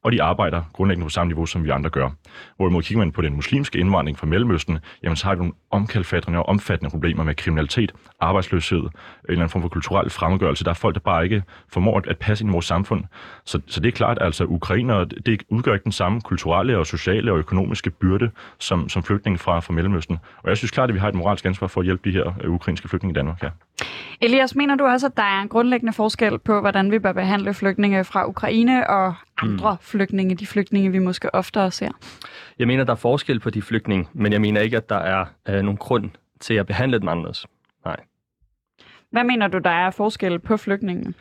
[0.08, 2.10] og de arbejder grundlæggende på samme niveau, som vi andre gør.
[2.58, 6.40] Hvorimod kigger man på den muslimske indvandring fra Mellemøsten, jamen så har vi nogle omkalfatrende
[6.40, 8.90] og omfattende problemer med kriminalitet, arbejdsløshed, en
[9.24, 10.64] eller anden form for kulturel fremmedgørelse.
[10.64, 11.44] Der er folk, der bare ikke
[11.74, 13.04] formår at passe ind i vores samfund.
[13.46, 17.32] Så, så det er klart, altså ukrainere, det udgør ikke den samme kulturelle og sociale
[17.32, 20.18] og økonomiske byrde, som, som flygtninge fra, fra Mellemøsten.
[20.44, 22.34] Og jeg synes klart, at vi har et moralsk ansvar for at hjælpe de her
[22.44, 23.44] øh, ukrainske flygtninge i Danmark.
[23.44, 23.50] Ja.
[24.22, 27.54] Elias, mener du også, at der er en grundlæggende forskel på, hvordan vi bør behandle
[27.54, 29.78] flygtninge fra Ukraine og andre mm.
[29.82, 31.90] flygtninge, de flygtninge, vi måske oftere ser?
[32.60, 35.26] Jeg mener, der er forskel på de flygtninge, men jeg mener ikke, at der er
[35.50, 37.46] øh, nogen grund til at behandle dem anderledes.
[37.86, 37.98] Nej.
[39.12, 41.14] Hvad mener du, der er forskel på flygtningene?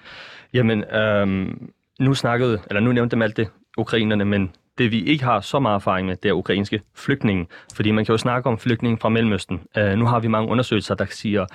[0.53, 5.25] Jamen, øhm, nu snakkede, eller nu nævnte dem alt det, ukrainerne, men det vi ikke
[5.25, 7.47] har så meget erfaring med, det er ukrainske flygtninge.
[7.75, 9.61] Fordi man kan jo snakke om flygtninge fra Mellemøsten.
[9.79, 11.47] Uh, nu har vi mange undersøgelser, der siger,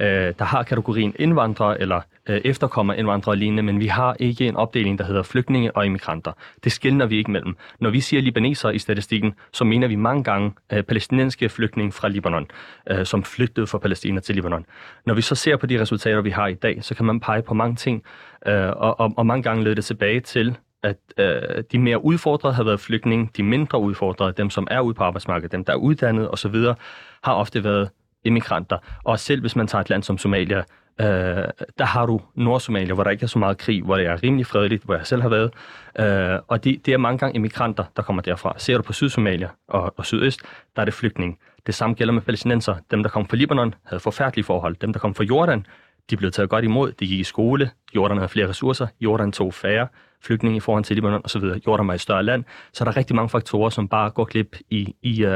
[0.00, 4.46] øh, der har kategorien indvandrere eller øh, efterkommer indvandrere og lignende, men vi har ikke
[4.46, 6.32] en opdeling, der hedder flygtninge og immigranter.
[6.64, 7.56] Det skiller vi ikke mellem.
[7.80, 12.08] Når vi siger libanesere i statistikken, så mener vi mange gange øh, palæstinensiske flygtninge fra
[12.08, 12.46] Libanon,
[12.90, 14.66] øh, som flygtede fra Palæstina til Libanon.
[15.06, 17.42] Når vi så ser på de resultater, vi har i dag, så kan man pege
[17.42, 18.02] på mange ting,
[18.46, 22.54] øh, og, og, og mange gange leder det tilbage til, at øh, de mere udfordrede
[22.54, 25.76] har været flygtninge, de mindre udfordrede, dem som er ude på arbejdsmarkedet, dem der er
[25.76, 26.54] uddannet osv.,
[27.22, 27.90] har ofte været
[28.24, 28.78] immigranter.
[29.04, 30.58] Og selv hvis man tager et land som Somalia,
[31.00, 31.06] øh,
[31.78, 34.46] der har du Nordsomalia, hvor der ikke er så meget krig, hvor det er rimelig
[34.46, 35.50] fredeligt, hvor jeg selv har været.
[35.98, 38.54] Øh, og det, det er mange gange immigranter, der kommer derfra.
[38.58, 40.40] Ser du på Sydsomalia og, og Sydøst,
[40.76, 41.36] der er det flygtninge.
[41.66, 42.74] Det samme gælder med palæstinenser.
[42.90, 44.76] Dem, der kom fra Libanon, havde forfærdelige forhold.
[44.76, 45.66] Dem, der kom fra Jordan,
[46.10, 46.92] de blev taget godt imod.
[46.92, 47.70] De gik i skole.
[47.96, 48.86] Jordan havde flere ressourcer.
[49.00, 49.88] Jordan tog færre
[50.22, 51.42] flygtninge i forhold til Libanon osv.
[51.66, 52.44] Jordan var et større land.
[52.72, 55.32] Så der er rigtig mange faktorer, som bare går glip i, i, uh,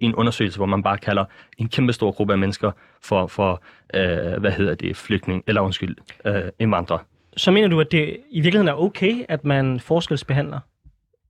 [0.00, 1.24] en undersøgelse, hvor man bare kalder
[1.58, 2.70] en kæmpe stor gruppe af mennesker
[3.02, 3.62] for, for
[3.94, 5.96] uh, hvad hedder det, flygtning, eller undskyld,
[6.28, 6.98] uh, indvandrere.
[7.36, 10.60] Så mener du, at det i virkeligheden er okay, at man forskelsbehandler?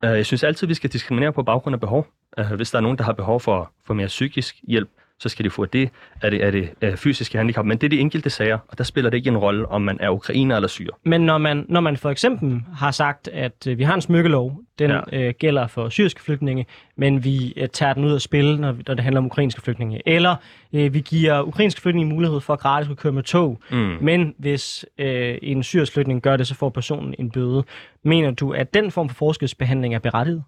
[0.05, 2.07] Uh, jeg synes altid, vi skal diskriminere på baggrund af behov.
[2.38, 4.88] Uh, hvis der er nogen, der har behov for, for mere psykisk hjælp,
[5.20, 5.90] så skal de få det.
[6.22, 7.64] Er det, er det er fysiske handicap?
[7.64, 9.98] Men det er de enkelte sager, og der spiller det ikke en rolle, om man
[10.00, 10.90] er ukrainer eller syr.
[11.05, 14.61] Men når man, når man for eksempel har sagt, at øh, vi har en smykkelov,
[14.79, 15.00] den ja.
[15.12, 18.94] øh, gælder for syriske flygtninge, men vi øh, tager den ud af spil, når, når
[18.94, 20.02] det handler om ukrainske flygtninge.
[20.07, 20.37] Eller
[20.72, 23.96] øh, vi giver ukrainske flygtninge mulighed for at gratis at køre med tog, mm.
[24.00, 27.64] men hvis øh, en syrisk flygtning gør det, så får personen en bøde.
[28.02, 30.42] Mener du, at den form for forskelsbehandling er berettiget?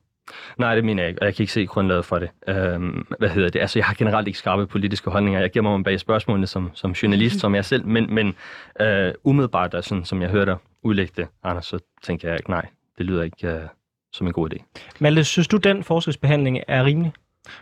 [0.59, 2.31] Nej, det mener jeg ikke, og jeg kan ikke se grundlaget for det.
[2.49, 3.61] Øhm, hvad hedder det?
[3.61, 5.41] Altså, jeg har generelt ikke skarpe politiske holdninger.
[5.41, 8.35] Jeg giver mig bag spørgsmålene som, som journalist, som jeg selv, men, men
[8.81, 12.51] øh, umiddelbart, der, sådan, som jeg hørte dig udlægge det, Anders, så tænker jeg ikke,
[12.51, 12.67] nej,
[12.99, 13.61] det lyder ikke øh,
[14.13, 14.83] som en god idé.
[14.99, 17.13] Malte, synes du, den forskelsbehandling er rimelig?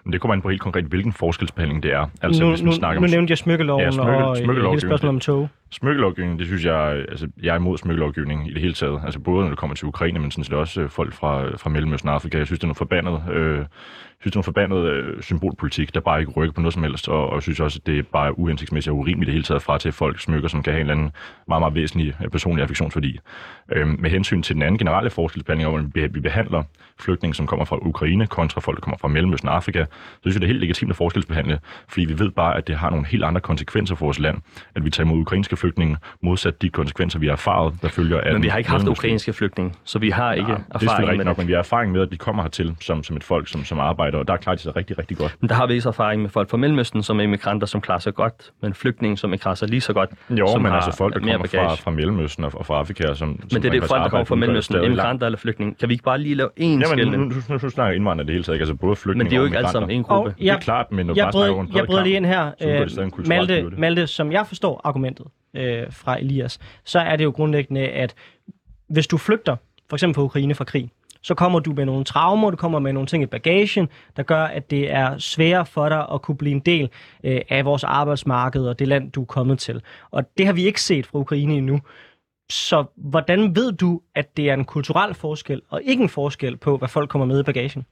[0.04, 2.06] Men det kommer an på helt konkret, hvilken forskelsbehandling det er.
[2.22, 4.72] Altså, nu, hvis man nu, snakker nu nævnte jeg smykkeloven ja, smykke, og smykkelovgivning.
[4.72, 5.48] hele spørgsmålet om tog.
[5.70, 9.00] Smykkelovgivning, det synes jeg, altså jeg er imod smykkelovgivning i det hele taget.
[9.04, 11.70] Altså både når det kommer til Ukraine, men sådan set også øh, folk fra, fra
[11.70, 12.38] Mellemøsten og Afrika.
[12.38, 13.64] Jeg synes, det er noget forbandet, øh,
[14.20, 17.08] synes, det er noget forbandet øh, symbolpolitik, der bare ikke rykker på noget som helst,
[17.08, 19.78] og, og synes også, at det er bare uhensigtsmæssigt og urimeligt det hele taget fra
[19.78, 21.12] til folk smykker, som kan have en eller anden
[21.48, 23.18] meget, meget væsentlig øh, personlig affektionsværdi.
[23.72, 26.62] Øh, med hensyn til den anden generelle forskelsbehandling, hvor vi behandler
[27.00, 30.34] flygtninge, som kommer fra Ukraine, kontra folk, der kommer fra Mellemøsten og Afrika, så synes
[30.34, 33.06] jeg, det er helt legitimt at forskelsbehandle, fordi vi ved bare, at det har nogle
[33.06, 34.38] helt andre konsekvenser for vores land,
[34.74, 38.32] at vi tager imod ukrainske flygtninge, modsat de konsekvenser, vi har erfaret, der følger af
[38.32, 41.24] Men vi har ikke haft ukrainske flygtninge, så vi har ikke ja, erfaring det med
[41.24, 41.42] nok, det.
[41.42, 43.80] men vi har erfaring med, at de kommer hertil som, som et folk, som, som
[43.80, 45.36] arbejder, og der klarer de sig rigtig, rigtig godt.
[45.40, 47.98] Men der har vi også erfaring med folk fra Mellemøsten, som er immigranter, som klarer
[47.98, 50.10] sig godt, men flygtninge, som ikke klarer sig lige så godt.
[50.30, 53.28] Jo, som men altså folk, der kommer fra, fra Mellemøsten og, og fra Afrika, som
[53.28, 55.74] Men det er det folk, der kommer fra Mellemøsten, immigranter eller flygtninge.
[55.74, 58.32] Kan vi ikke bare lige lave én ja, men nu, nu, nu, snakker indvandrere det
[58.34, 60.30] hele taget, altså både flygtninge Men det er jo ikke alle sammen en gruppe.
[60.30, 62.50] Og, ja, det er klart, men jeg, bryder, jeg bryder lige ind her.
[62.62, 67.80] Øh, Malte, Malte, som jeg forstår argumentet øh, fra Elias, så er det jo grundlæggende,
[67.80, 68.14] at
[68.88, 69.56] hvis du flygter,
[69.88, 70.90] for eksempel fra Ukraine fra krig,
[71.26, 74.44] så kommer du med nogle traumer, du kommer med nogle ting i bagagen, der gør,
[74.44, 76.90] at det er sværere for dig at kunne blive en del
[77.24, 79.82] øh, af vores arbejdsmarked og det land, du er kommet til.
[80.10, 81.80] Og det har vi ikke set fra Ukraine endnu.
[82.50, 86.76] Så hvordan ved du, at det er en kulturel forskel, og ikke en forskel på,
[86.76, 87.86] hvad folk kommer med i bagagen?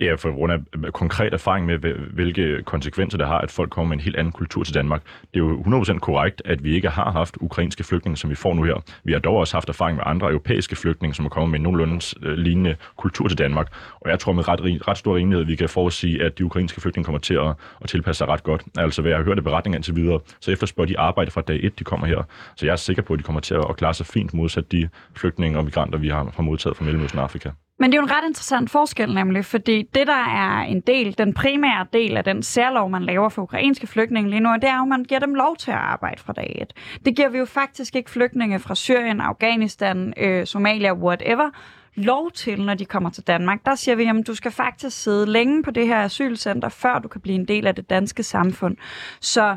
[0.00, 1.78] Ja, for grund af konkret erfaring med,
[2.12, 5.02] hvilke konsekvenser det har, at folk kommer med en helt anden kultur til Danmark.
[5.34, 8.54] Det er jo 100% korrekt, at vi ikke har haft ukrainske flygtninge, som vi får
[8.54, 8.74] nu her.
[9.04, 11.62] Vi har dog også haft erfaring med andre europæiske flygtninge, som er kommet med en
[11.62, 13.72] nogenlunde øh, lignende kultur til Danmark.
[14.00, 17.04] Og jeg tror med ret, ret stor rimelighed, vi kan forudsige, at de ukrainske flygtninge
[17.04, 18.62] kommer til at, at tilpasse sig ret godt.
[18.78, 21.60] Altså, hvad jeg har hørt af beretninger indtil videre, så efterspørger de arbejde fra dag
[21.62, 22.22] 1, de kommer her.
[22.56, 24.88] Så jeg er sikker på, at de kommer til at klare sig fint modsat de
[25.14, 27.50] flygtninge og migranter, vi har, har modtaget fra Mellemøsten og Afrika.
[27.80, 31.18] Men det er jo en ret interessant forskel nemlig, fordi det, der er en del,
[31.18, 34.76] den primære del af den særlov, man laver for ukrainske flygtninge lige nu, det er
[34.76, 37.00] jo, at man giver dem lov til at arbejde fra dag et.
[37.04, 41.50] Det giver vi jo faktisk ikke flygtninge fra Syrien, Afghanistan, øh, Somalia, whatever,
[41.94, 43.64] lov til, når de kommer til Danmark.
[43.64, 47.08] Der siger vi, at du skal faktisk sidde længe på det her asylcenter, før du
[47.08, 48.76] kan blive en del af det danske samfund.
[49.20, 49.56] Så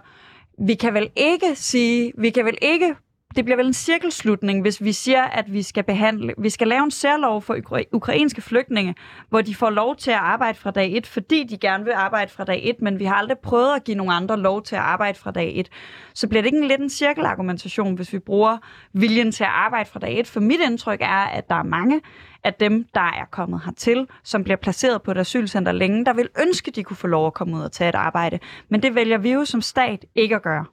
[0.60, 2.96] vi kan vel ikke sige, vi kan vel ikke
[3.36, 6.84] det bliver vel en cirkelslutning, hvis vi siger, at vi skal behandle, vi skal lave
[6.84, 7.58] en særlov for
[7.92, 8.96] ukrainske flygtninge,
[9.30, 12.32] hvor de får lov til at arbejde fra dag 1, fordi de gerne vil arbejde
[12.32, 14.82] fra dag 1, men vi har aldrig prøvet at give nogle andre lov til at
[14.82, 15.70] arbejde fra dag 1.
[16.14, 18.58] Så bliver det ikke en lidt en cirkelargumentation, hvis vi bruger
[18.94, 20.28] viljen til at arbejde fra dag 1?
[20.28, 22.02] For mit indtryk er, at der er mange
[22.44, 26.30] af dem, der er kommet hertil, som bliver placeret på et asylcenter længe, der vil
[26.42, 28.40] ønske, de kunne få lov at komme ud og tage et arbejde.
[28.70, 30.66] Men det vælger vi jo som stat ikke at gøre.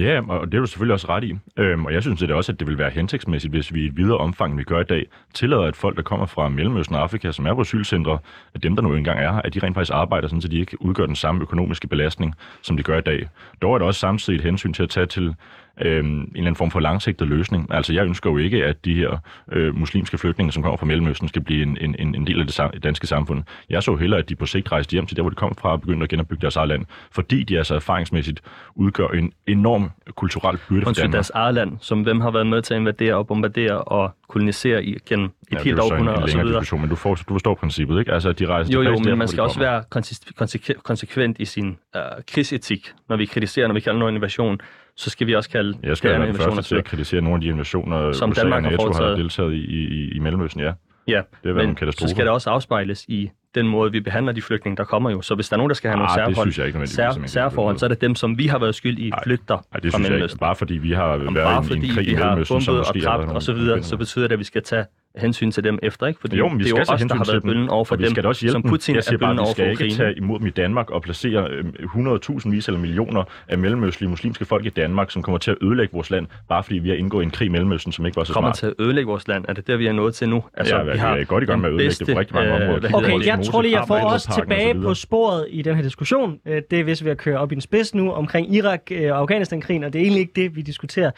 [0.00, 1.34] Ja, og det er du selvfølgelig også ret i.
[1.56, 3.86] Øhm, og jeg synes det er også, at det vil være hensigtsmæssigt, hvis vi i
[3.86, 6.96] et videre omfang, end vi gør i dag, tillader, at folk, der kommer fra Mellemøsten
[6.96, 8.18] og Afrika, som er på asylcentre,
[8.54, 10.58] at dem, der nu engang er her, at de rent faktisk arbejder, sådan, så de
[10.58, 13.28] ikke udgør den samme økonomiske belastning, som de gør i dag.
[13.62, 15.34] Dog er der også samtidig et hensyn til at tage til
[15.80, 17.74] øh, en eller anden form for langsigtet løsning.
[17.74, 19.18] Altså, jeg ønsker jo ikke, at de her
[19.52, 22.84] øh, muslimske flygtninge, som kommer fra Mellemøsten, skal blive en, en, en del af det
[22.84, 23.42] danske samfund.
[23.70, 25.72] Jeg så hellere, at de på sigt rejste hjem til der, hvor de kom fra,
[25.72, 28.40] og begyndte at genopbygge deres eget land, fordi de altså erfaringsmæssigt
[28.74, 31.12] udgør en enorm kulturel byrde for Danmark.
[31.12, 34.84] deres eget land, som hvem har været med til at invadere og bombardere og kolonisere
[34.84, 36.78] i, gennem et ja, helt århundrede og så videre.
[36.78, 38.12] Men du, får, du forstår princippet, ikke?
[38.12, 39.70] Altså, de rejser jo, jo, men der, man skal også kommer.
[39.70, 42.00] være konsekvent i sin uh,
[42.32, 44.60] krigsetik, når vi kritiserer, når vi kalder noget innovation
[44.96, 47.40] så skal vi også kalde Jeg skal være den første til at kritisere nogle af
[47.40, 50.72] de innovationer, som USA Danmark og NATO har, har deltaget i, i, i Mellemøsten, ja.
[51.08, 52.08] Ja, det men en katastrofe.
[52.08, 55.22] så skal det også afspejles i den måde, vi behandler de flygtninge, der kommer jo.
[55.22, 57.86] Så hvis der er nogen, der skal have nogle ah, særforhold, synes sær, særforhold, så
[57.86, 60.38] er det dem, som vi har været skyld i flygter Ej, det fra Mellemøsten.
[60.38, 63.42] Bare fordi vi har været i en krig i Mellemøsten, så måske og dræbt og
[63.42, 64.84] så videre, så betyder det, at vi skal tage
[65.18, 66.20] hensyn til dem efter, ikke?
[66.20, 68.10] Fordi jo, men vi det er jo os, der har været bøllen over for dem,
[68.10, 69.70] skal også som Putin jeg siger er bøllen over for Ukraine.
[69.70, 73.24] Vi skal ikke tage imod dem i Danmark og placere øh, 100.000 vis eller millioner
[73.48, 76.78] af mellemøstlige muslimske folk i Danmark, som kommer til at ødelægge vores land, bare fordi
[76.78, 78.42] vi har indgået en krig i Mellemøsten, som ikke var så smart.
[78.42, 79.44] Kommer til at ødelægge vores land?
[79.48, 80.44] Er det der, vi er nået til nu?
[80.54, 82.34] Altså, ja, vi, har vi er godt i gang med at ødelægge det på rigtig
[82.34, 82.94] mange øh, områder.
[82.94, 86.38] Okay, jeg tror lige, jeg får os tilbage på sporet i den her diskussion.
[86.46, 89.12] Øh, det er hvis vi at køre op i en spids nu omkring Irak øh,
[89.12, 91.10] og Afghanistan-krigen, og det er egentlig ikke det, vi diskuterer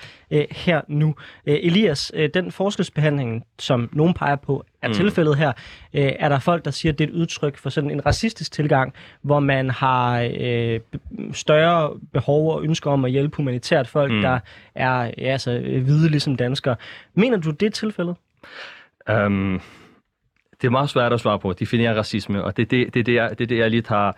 [0.50, 1.14] her nu.
[1.46, 4.94] Elias, den forskelsbehandling, som nogen peger på, er mm.
[4.94, 5.52] tilfældet her,
[5.94, 8.52] øh, er der folk, der siger, at det er et udtryk for sådan en racistisk
[8.52, 10.80] tilgang, hvor man har øh,
[11.32, 14.20] større behov og ønsker om at hjælpe humanitært folk, mm.
[14.20, 14.38] der
[14.74, 16.76] er ja, altså, hvide ligesom danskere.
[17.14, 18.16] Mener du, det er tilfældet?
[19.10, 19.60] Um,
[20.60, 23.06] det er meget svært at svare på, definere racisme, og det er det, det, det,
[23.06, 24.16] det, det, det, jeg lige har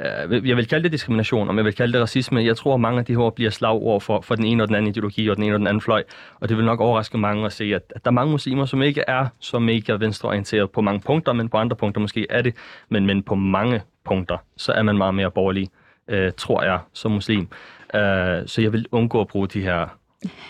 [0.00, 2.44] øh, jeg vil kalde det diskrimination, og jeg vil kalde det racisme.
[2.44, 4.76] Jeg tror, at mange af de her bliver slagord for, for den ene og den
[4.76, 6.02] anden ideologi og den ene og den anden fløj.
[6.40, 8.82] Og det vil nok overraske mange at se, at, at der er mange muslimer, som
[8.82, 12.54] ikke er så mega venstreorienteret på mange punkter, men på andre punkter måske er det.
[12.88, 15.68] Men, men på mange punkter, så er man meget mere borgerlig,
[16.08, 17.48] øh, tror jeg, som muslim.
[17.94, 18.00] Øh,
[18.46, 19.86] så jeg vil undgå at bruge de her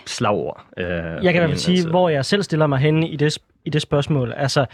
[0.05, 0.65] slagord.
[0.77, 3.37] Øh, jeg kan i hvert fald sige, hvor jeg selv stiller mig henne i det,
[3.65, 4.33] i det spørgsmål.
[4.37, 4.65] Altså,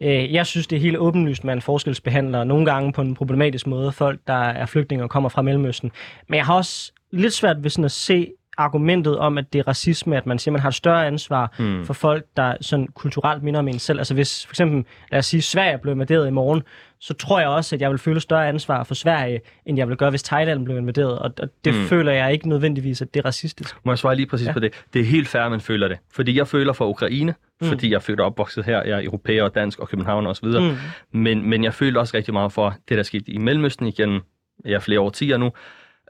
[0.00, 3.92] Øh, jeg synes, det er helt åbenlyst, man forskelsbehandler nogle gange på en problematisk måde
[3.92, 5.92] folk, der er flygtninge og kommer fra Mellemøsten.
[6.28, 9.68] Men jeg har også lidt svært ved sådan at se argumentet om, at det er
[9.68, 11.84] racisme, at man siger, at man har et større ansvar mm.
[11.84, 13.98] for folk, der sådan kulturelt minder om en selv.
[13.98, 16.62] Altså hvis for eksempel, lad os sige, Sverige blev invaderet i morgen,
[17.00, 19.96] så tror jeg også, at jeg vil føle større ansvar for Sverige, end jeg vil
[19.96, 21.18] gøre, hvis Thailand blev invaderet.
[21.18, 21.80] Og, og det mm.
[21.80, 23.76] føler jeg ikke nødvendigvis, at det er racistisk.
[23.84, 24.52] Må jeg svare lige præcis ja.
[24.52, 24.74] på det?
[24.92, 25.98] Det er helt fair, at man føler det.
[26.12, 27.66] Fordi jeg føler for Ukraine, mm.
[27.66, 30.48] fordi jeg er født og opvokset her, jeg er europæer og dansk og København osv.
[30.48, 30.76] Mm.
[31.12, 34.20] Men, men jeg føler også rigtig meget for det, der skete i Mellemøsten igen,
[34.64, 35.50] jeg er flere årtier nu,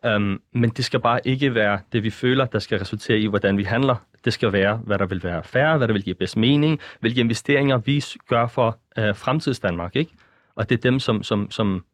[0.04, 3.58] Um, men det skal bare ikke være det, vi føler, der skal resultere i, hvordan
[3.58, 3.96] vi handler.
[4.24, 7.20] Det skal være, hvad der vil være færre, hvad der vil give bedst mening, hvilke
[7.20, 9.96] investeringer vi gør for uh, fremtids Danmark.
[9.96, 10.10] Ikke?
[10.54, 11.84] Og det er dem, som, som, som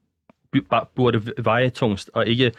[0.96, 2.52] burde veje tungst, og ikke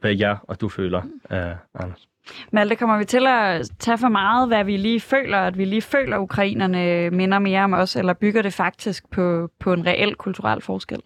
[0.00, 2.08] hvad jeg og du føler, uh, Anders.
[2.52, 5.82] Malte, kommer vi til at tage for meget, hvad vi lige føler, at vi lige
[5.82, 10.14] føler, at ukrainerne minder mere om os, eller bygger det faktisk på, på en reel
[10.14, 11.00] kulturel forskel?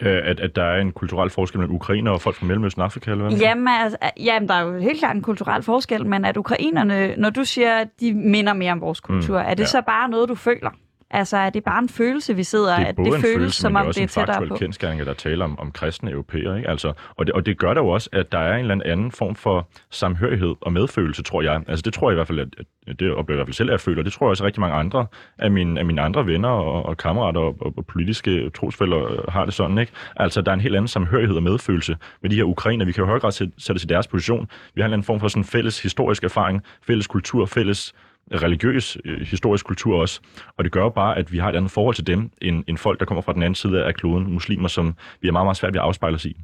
[0.00, 2.84] Øh, at, at der er en kulturel forskel mellem ukrainer og folk fra Mellemøsten og
[2.84, 3.38] Afrika, eller hvad?
[3.38, 7.30] Jamen, altså, jamen, der er jo helt klart en kulturel forskel, men at ukrainerne, når
[7.30, 9.66] du siger, at de minder mere om vores kultur, mm, er det ja.
[9.66, 10.70] så bare noget, du føler?
[11.10, 13.36] Altså, er det bare en følelse, vi sidder, det er at både det en føles,
[13.36, 14.56] følelse, som om det det er er også en tættere faktuel på?
[14.56, 16.56] kendskærning, at der taler om, om kristne europæere.
[16.56, 16.68] Ikke?
[16.68, 19.12] Altså, og, det, og det gør der jo også, at der er en eller anden
[19.12, 21.62] form for samhørighed og medfølelse, tror jeg.
[21.68, 22.48] Altså det tror jeg i hvert fald, at,
[22.86, 24.02] at det oplever jeg i hvert fald selv, at jeg føler.
[24.02, 25.06] Det tror jeg også rigtig mange andre
[25.38, 29.18] af mine, af mine andre venner og, og kammerater og, og, og politiske trosfælder øh,
[29.28, 29.78] har det sådan.
[29.78, 29.92] Ikke?
[30.16, 32.84] Altså der er en helt anden samhørighed og medfølelse med de her ukrainer.
[32.84, 34.48] Vi kan jo i høj grad sætte, sætte os i deres position.
[34.74, 37.94] Vi har en eller anden form for sådan fælles historisk erfaring, fælles kultur, fælles
[38.32, 40.20] religiøs, øh, historisk kultur også.
[40.56, 42.78] Og det gør jo bare, at vi har et andet forhold til dem, end, end
[42.78, 45.56] folk, der kommer fra den anden side af kloden, muslimer, som vi er meget, meget
[45.56, 46.36] svært ved at afspejle os i.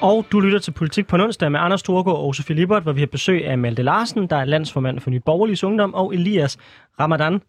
[0.00, 3.00] Og du lytter til Politik på onsdag med Anders Storgård og Sofie Lippert, hvor vi
[3.00, 6.58] har besøg af Malte Larsen, der er landsformand for Nye Borgerlige Ungdom, og Elias
[7.00, 7.42] Ramadan.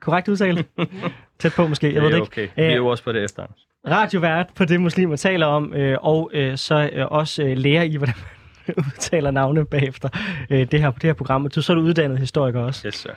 [0.00, 0.64] Korrekt udtale?
[1.40, 2.52] Tæt på måske, jeg ved det det er ikke.
[2.52, 2.66] okay.
[2.66, 3.42] Vi er jo også på det efter.
[3.88, 7.96] Radiovært på det, muslimer taler om, øh, og øh, så øh, også øh, lærer i,
[7.96, 8.14] hvordan
[8.66, 10.08] man udtaler navne bagefter
[10.50, 11.44] øh, det, her, det her program.
[11.44, 12.88] Og du så er du uddannet historiker også.
[12.88, 13.10] Yes, sir.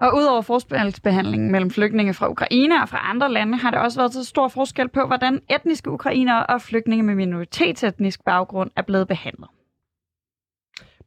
[0.00, 4.12] Og udover forskelsbehandlingen mellem flygtninge fra Ukraine og fra andre lande, har der også været
[4.12, 9.48] så stor forskel på, hvordan etniske ukrainere og flygtninge med minoritetsetnisk baggrund er blevet behandlet.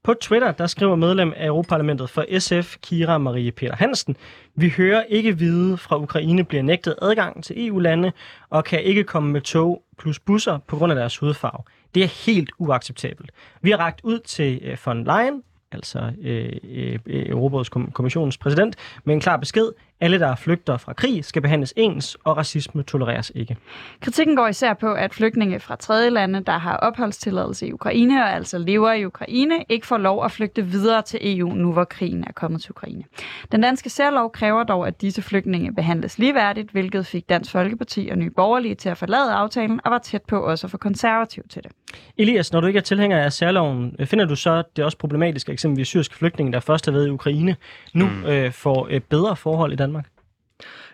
[0.03, 4.17] På Twitter, der skriver medlem af Europaparlamentet for SF, Kira Marie Peter Hansen,
[4.55, 8.11] vi hører ikke vide fra Ukraine bliver nægtet adgang til EU-lande
[8.49, 11.63] og kan ikke komme med tog plus busser på grund af deres hudfarve.
[11.95, 13.31] Det er helt uacceptabelt.
[13.61, 18.75] Vi har ragt ud til øh, von Leyen, altså øh, øh, Europarådets kom- kommissionens præsident,
[19.03, 19.71] med en klar besked.
[19.99, 23.57] Alle, der flygter fra krig, skal behandles ens, og racisme tolereres ikke.
[23.99, 28.33] Kritikken går især på, at flygtninge fra tredje lande, der har opholdstilladelse i Ukraine og
[28.33, 32.23] altså lever i Ukraine, ikke får lov at flygte videre til EU, nu hvor krigen
[32.27, 33.03] er kommet til Ukraine.
[33.51, 38.17] Den danske særlov kræver dog, at disse flygtninge behandles ligeværdigt, hvilket fik Dansk Folkeparti og
[38.17, 41.63] Nye Borgerlige til at forlade aftalen og var tæt på også at få konservativ til
[41.63, 41.71] det.
[42.17, 45.49] Elias, når du ikke er tilhænger af særloven, øh, finder du så det også problematisk,
[45.49, 47.55] at eksempelvis syriske flygtninge, der først har været i Ukraine,
[47.93, 48.25] nu mm.
[48.25, 50.05] øh, får øh, bedre forhold i Danmark?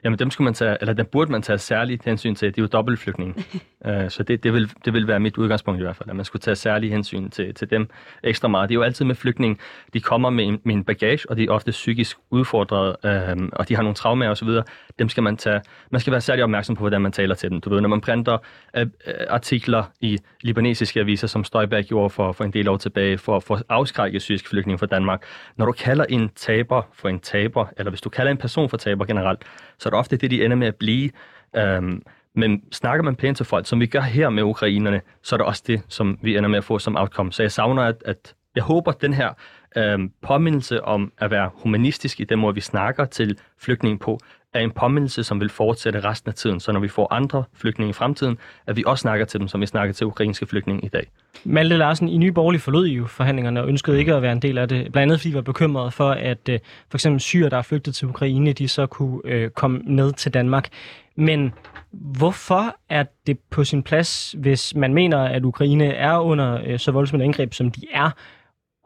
[0.04, 2.48] Jamen dem skulle man tage, eller dem burde man tage særligt hensyn til.
[2.48, 3.34] Det er jo dobbeltflygtninge.
[3.86, 6.26] uh, så det, det, vil, det vil være mit udgangspunkt i hvert fald, at man
[6.26, 7.90] skulle tage særlig hensyn til, til dem
[8.24, 8.70] ekstra meget.
[8.70, 9.58] Det er jo altid med flygtninge,
[9.94, 12.96] de kommer med en, med en bagage, og de er ofte psykisk udfordret,
[13.38, 14.50] uh, og de har nogle traumer osv.
[15.00, 17.62] Dem skal man tage, man skal være særlig opmærksom på, hvordan man taler til dem.
[17.62, 18.38] Du ved, når man printer
[18.78, 18.84] uh,
[19.30, 23.56] artikler i libanesiske aviser, som Støjberg gjorde for, for en del år tilbage, for, for
[23.56, 25.24] at afskrække syriske flygtninge fra Danmark.
[25.56, 28.78] Når du kalder en taber for en taber, eller hvis du kalder en person for
[28.78, 29.44] taber generelt,
[29.80, 31.10] så er det ofte det, de ender med at blive.
[31.56, 32.02] Øhm,
[32.34, 35.48] men snakker man pænt til folk, som vi gør her med ukrainerne, så er det
[35.48, 37.32] også det, som vi ender med at få som outcome.
[37.32, 39.34] Så jeg savner, at, at jeg håber, at den her
[39.78, 44.20] øhm, påmindelse om at være humanistisk i den måde, vi snakker til flygtninge på,
[44.58, 46.60] er en påmindelse, som vil fortsætte resten af tiden.
[46.60, 49.62] Så når vi får andre flygtninge i fremtiden, at vi også snakker til dem, som
[49.62, 51.08] vi snakker til ukrainske flygtninge i dag.
[51.44, 54.42] Malte Larsen, i Nye Borgerlige forlod I jo forhandlingerne og ønskede ikke at være en
[54.42, 54.92] del af det.
[54.92, 57.96] Blandt andet fordi I var bekymret for, at øh, for eksempel syre, der er flygtet
[57.96, 60.70] til Ukraine, de så kunne øh, komme ned til Danmark.
[61.16, 61.54] Men
[61.92, 66.92] hvorfor er det på sin plads, hvis man mener, at Ukraine er under øh, så
[66.92, 68.12] voldsomt et angreb, som de er,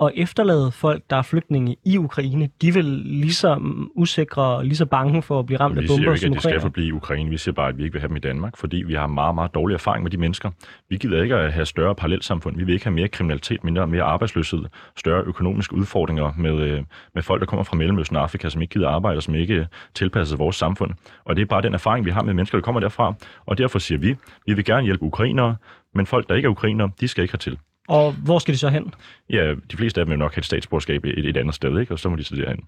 [0.01, 3.59] og efterlade folk, der er flygtninge i Ukraine, de vel lige så
[3.95, 6.33] usikre og lige så bange for at blive ramt af Vi siger bomber ikke, at
[6.33, 7.29] de skal forblive i Ukraine.
[7.29, 9.35] Vi siger bare, at vi ikke vil have dem i Danmark, fordi vi har meget,
[9.35, 10.51] meget dårlig erfaring med de mennesker.
[10.89, 12.57] Vi gider ikke at have større parallelsamfund.
[12.57, 14.65] Vi vil ikke have mere kriminalitet, mindre mere arbejdsløshed,
[14.97, 16.83] større økonomiske udfordringer med, øh,
[17.15, 19.67] med folk, der kommer fra Mellemøsten og Afrika, som ikke gider arbejde og som ikke
[19.95, 20.91] tilpasser vores samfund.
[21.25, 23.13] Og det er bare den erfaring, vi har med mennesker, der kommer derfra.
[23.45, 25.55] Og derfor siger vi, vi vil gerne hjælpe ukrainere,
[25.95, 27.57] men folk, der ikke er ukrainere, de skal ikke hertil.
[27.87, 28.93] Og hvor skal de så hen?
[29.29, 31.93] Ja, de fleste af dem vil nok have et statsborgerskab et, et andet sted, ikke?
[31.93, 32.59] og så må de så derhen.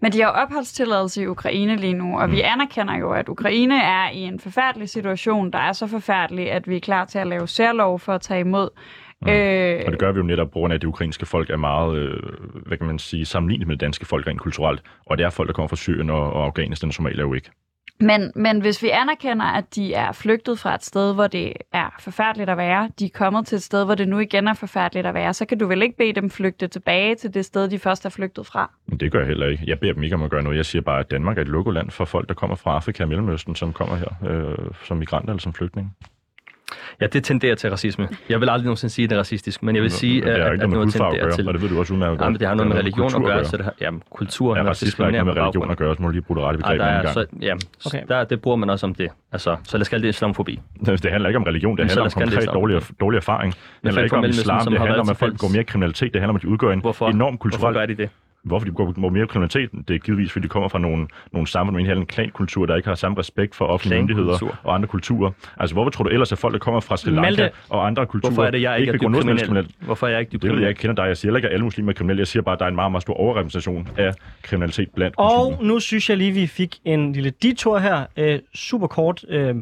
[0.00, 2.34] Men de har jo opholdstilladelse i Ukraine lige nu, og mm.
[2.34, 6.68] vi anerkender jo, at Ukraine er i en forfærdelig situation, der er så forfærdelig, at
[6.68, 8.68] vi er klar til at lave særlov for at tage imod.
[9.22, 9.28] Mm.
[9.28, 9.82] Øh...
[9.86, 11.98] Og det gør vi jo netop på grund af, at det ukrainske folk er meget,
[11.98, 12.22] øh,
[12.66, 14.82] hvad kan man sige, sammenlignet med det danske folk rent kulturelt.
[15.06, 17.50] Og det er folk, der kommer fra Syrien og, og Afghanistan og Somalia jo ikke.
[18.00, 21.96] Men, men hvis vi anerkender, at de er flygtet fra et sted, hvor det er
[22.00, 25.06] forfærdeligt at være, de er kommet til et sted, hvor det nu igen er forfærdeligt
[25.06, 27.78] at være, så kan du vel ikke bede dem flygte tilbage til det sted, de
[27.78, 28.70] først er flygtet fra?
[29.00, 29.64] Det gør jeg heller ikke.
[29.66, 30.56] Jeg beder dem ikke om at gøre noget.
[30.56, 33.02] Jeg siger bare, at Danmark er et lukket land for folk, der kommer fra Afrika
[33.02, 35.90] og Mellemøsten, som kommer her øh, som migranter eller som flygtninge.
[37.00, 38.08] Ja, det tenderer til racisme.
[38.28, 40.34] Jeg vil aldrig nogensinde sige, at det er racistisk, men jeg vil sige, Men det
[40.34, 41.48] at, at, at noget at tenderer gøre, til...
[41.48, 43.44] og det ved du også udmærket Ja, men det har noget med religion at gøre,
[43.44, 46.02] så det har, jamen, kultur Ja, racisme har ikke noget med religion at gøre, så
[46.02, 47.08] må du lige bruge det rette begreb er, gang.
[47.08, 47.54] så, ja,
[47.86, 48.02] Okay.
[48.08, 49.08] der, det bruger man også om det.
[49.32, 50.60] Altså, så lad os kalde det islamofobi.
[50.86, 53.52] Det handler ikke om religion, det handler om konkret dårlig, dårlig erfaring.
[53.52, 56.12] Det handler ikke om islam, som det handler om, at folk går mere kriminalitet.
[56.12, 57.08] Det handler om, at de udgør en Hvorfor?
[57.08, 58.08] enorm Hvorfor kulturel gør de det?
[58.44, 59.70] Hvorfor de går mere kriminalitet?
[59.88, 62.88] Det er givetvis, fordi de kommer fra nogle, nogle samfund med en klankultur, der ikke
[62.88, 65.30] har samme respekt for offentlige myndigheder og andre kulturer.
[65.56, 67.50] Altså, hvorfor tror du ellers, at folk, der kommer fra Sri Lanka Malte.
[67.68, 69.44] og andre kulturer, Hvorfor er det, jeg ikke er begår noget kriminel?
[69.46, 69.70] kriminelt?
[69.80, 71.02] Hvorfor er jeg ikke dybt Det ved jeg ikke kender dig.
[71.08, 72.20] Jeg siger heller ikke, at alle muslimer er kriminelle.
[72.20, 74.12] Jeg siger bare, at der er en meget, meget stor overrepræsentation af
[74.42, 75.68] kriminalitet blandt Og muslimer.
[75.74, 78.04] nu synes jeg lige, vi fik en lille detur her.
[78.16, 79.24] Øh, super kort.
[79.28, 79.54] Øh,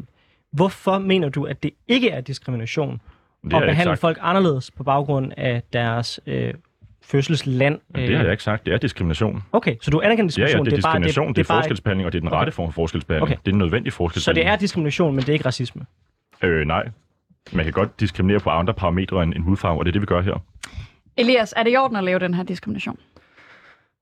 [0.53, 2.91] hvorfor mener du, at det ikke er diskrimination
[3.43, 6.53] Det at ikke behandle folk anderledes på baggrund af deres øh,
[7.03, 7.79] fødselsland?
[7.89, 8.65] Men Det har jeg ikke sagt.
[8.65, 9.43] Det er diskrimination.
[9.51, 10.65] Okay, så du anerkender Ja, ja, diskrimination?
[10.65, 12.67] det er bare- diskrimination, det, det er bare- forskelsbehandling, og det er den rette form
[12.67, 13.31] for forskelsbehandling.
[13.31, 13.39] Okay.
[13.45, 14.45] Det er en nødvendig Så forskelsbehandling.
[14.47, 15.85] det er diskrimination, men det er ikke racisme?
[16.41, 16.89] Øh, nej.
[17.53, 20.05] Man kan godt diskriminere på andre parametre end, end hudfarve, og det er det, vi
[20.05, 20.43] gør her.
[21.17, 22.97] Elias, er det i orden at lave den her diskrimination?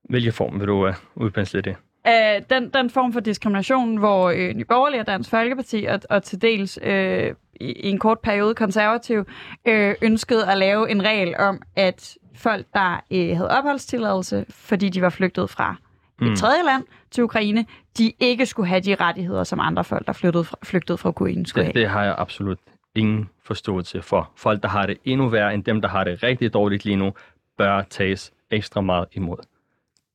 [0.10, 1.76] Hvilken form vil du uh, udpensle det?
[2.08, 2.14] Øh,
[2.50, 6.41] den, den form for diskrimination, hvor øh, Nye Borgerlige og Dansk Folkeparti og, og til
[6.41, 9.26] dels øh, i, i en kort periode konservativ
[9.68, 15.01] øh, ønskede at lave en regel om, at folk, der øh, havde opholdstilladelse, fordi de
[15.01, 15.75] var flygtet fra
[16.21, 16.35] et Mm.
[16.35, 17.65] tredje land til Ukraine,
[17.97, 21.45] de ikke skulle have de rettigheder, som andre folk, der flygtede fra, flygtede fra Ukraine,
[21.47, 21.81] skulle Det, have.
[21.83, 22.59] det har jeg absolut
[22.95, 24.31] ingen forståelse for.
[24.35, 27.13] Folk, der har det endnu værre end dem, der har det rigtig dårligt lige nu,
[27.57, 29.37] bør tages ekstra meget imod.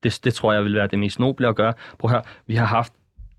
[0.03, 1.73] Det, det tror jeg vil være det mest noble at gøre.
[1.99, 2.93] Prøv her, vi har haft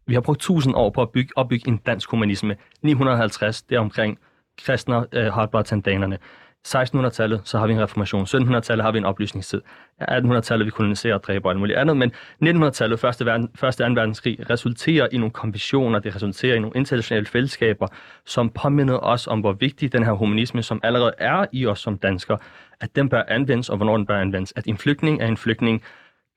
[0.07, 2.55] vi har brugt 1000 år på at bygge, opbygge en dansk humanisme.
[2.81, 4.19] 950, det er omkring
[4.57, 6.17] kristne, øh, hardbar-tandanerne.
[6.65, 8.23] 1600-tallet, så har vi en reformation.
[8.23, 9.61] 1700-tallet har vi en oplysningstid.
[10.01, 11.97] 1800-tallet, vi koloniserer og dræber og alt muligt andet.
[11.97, 12.11] Men
[12.43, 17.25] 1900-tallet, første, verden, første anden verdenskrig, resulterer i nogle konventioner, det resulterer i nogle internationale
[17.25, 17.87] fællesskaber,
[18.25, 21.97] som påminder os om, hvor vigtig den her humanisme, som allerede er i os som
[21.97, 22.37] danskere,
[22.81, 24.53] at den bør anvendes, og hvornår den bør anvendes.
[24.55, 25.83] At en flygtning er en flygtning.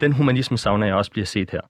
[0.01, 1.61] Den humanisme savner jeg også bliver set her.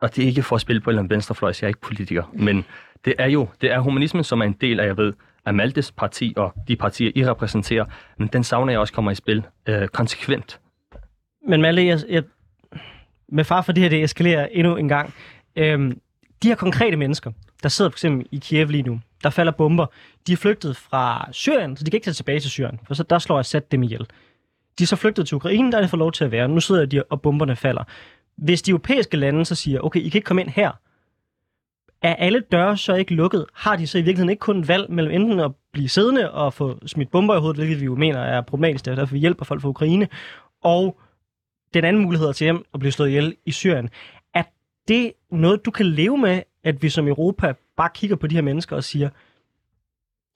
[0.00, 1.70] Og det er ikke for at spille på en eller anden venstrefløj, så jeg er
[1.70, 2.22] ikke politiker.
[2.32, 2.64] Men
[3.04, 5.12] det er jo, det er humanismen, som er en del af, jeg ved,
[5.46, 7.84] af parti og de partier, I repræsenterer.
[8.18, 10.60] Men den savner jeg også kommer i spil øh, konsekvent.
[11.48, 12.22] Men Malte, jeg, jeg,
[13.28, 15.14] med far for det her, det eskalerer endnu en gang.
[15.56, 16.00] Øhm,
[16.42, 17.32] de her konkrete mennesker,
[17.62, 19.86] der sidder for eksempel i Kiev lige nu, der falder bomber,
[20.26, 23.02] de er flygtet fra Syrien, så de kan ikke tage tilbage til Syrien, for så
[23.02, 24.06] der slår Assad dem ihjel.
[24.78, 26.48] De er så flygtet til Ukraine, der er det for lov til at være.
[26.48, 27.84] Nu sidder de, og bomberne falder.
[28.36, 30.70] Hvis de europæiske lande så siger, okay, I kan ikke komme ind her,
[32.04, 33.46] er alle døre så ikke lukket?
[33.54, 36.52] Har de så i virkeligheden ikke kun et valg mellem enten at blive siddende og
[36.52, 39.20] få smidt bomber i hovedet, hvilket vi jo mener er problematisk, det er derfor vi
[39.20, 40.08] hjælper folk fra Ukraine,
[40.62, 41.00] og
[41.74, 43.90] den anden mulighed er til hjem at blive slået ihjel i Syrien.
[44.34, 44.42] Er
[44.88, 48.42] det noget, du kan leve med, at vi som Europa bare kigger på de her
[48.42, 49.08] mennesker og siger,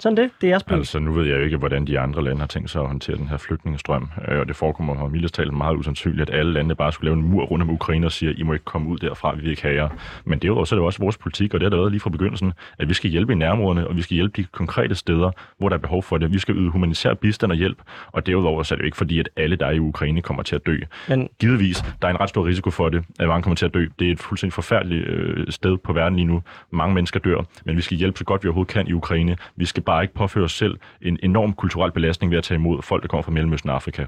[0.00, 0.64] sådan det, det er jeres.
[0.68, 3.16] Altså, nu ved jeg jo ikke, hvordan de andre lande har tænkt sig at håndtere
[3.16, 4.08] den her flygtningestrøm.
[4.28, 7.16] Øh, Og det forekommer mig mildest talt meget usandsynligt, at alle lande bare skulle lave
[7.22, 9.50] en mur rundt om Ukraine og sige, I må ikke komme ud derfra, vi vil
[9.50, 9.88] ikke have jer.
[10.24, 12.10] Men så er det jo også vores politik, og det har der været lige fra
[12.10, 15.68] begyndelsen, at vi skal hjælpe i nærområderne, og vi skal hjælpe de konkrete steder, hvor
[15.68, 16.32] der er behov for det.
[16.32, 17.78] Vi skal yde humanitær bistand og hjælp,
[18.12, 20.42] og derudover så er det jo ikke fordi, at alle, der er i Ukraine, kommer
[20.42, 20.78] til at dø.
[21.08, 23.74] Men Givetvis, der er en ret stor risiko for det, at mange kommer til at
[23.74, 23.86] dø.
[23.98, 26.42] Det er et fuldstændig forfærdeligt øh, sted på verden lige nu.
[26.70, 29.36] Mange mennesker dør, men vi skal hjælpe så godt vi overhovedet kan i Ukraine.
[29.56, 32.82] Vi skal bare ikke påføre os selv en enorm kulturel belastning ved at tage imod
[32.82, 34.04] folk, der kommer fra Mellemøsten og Afrika.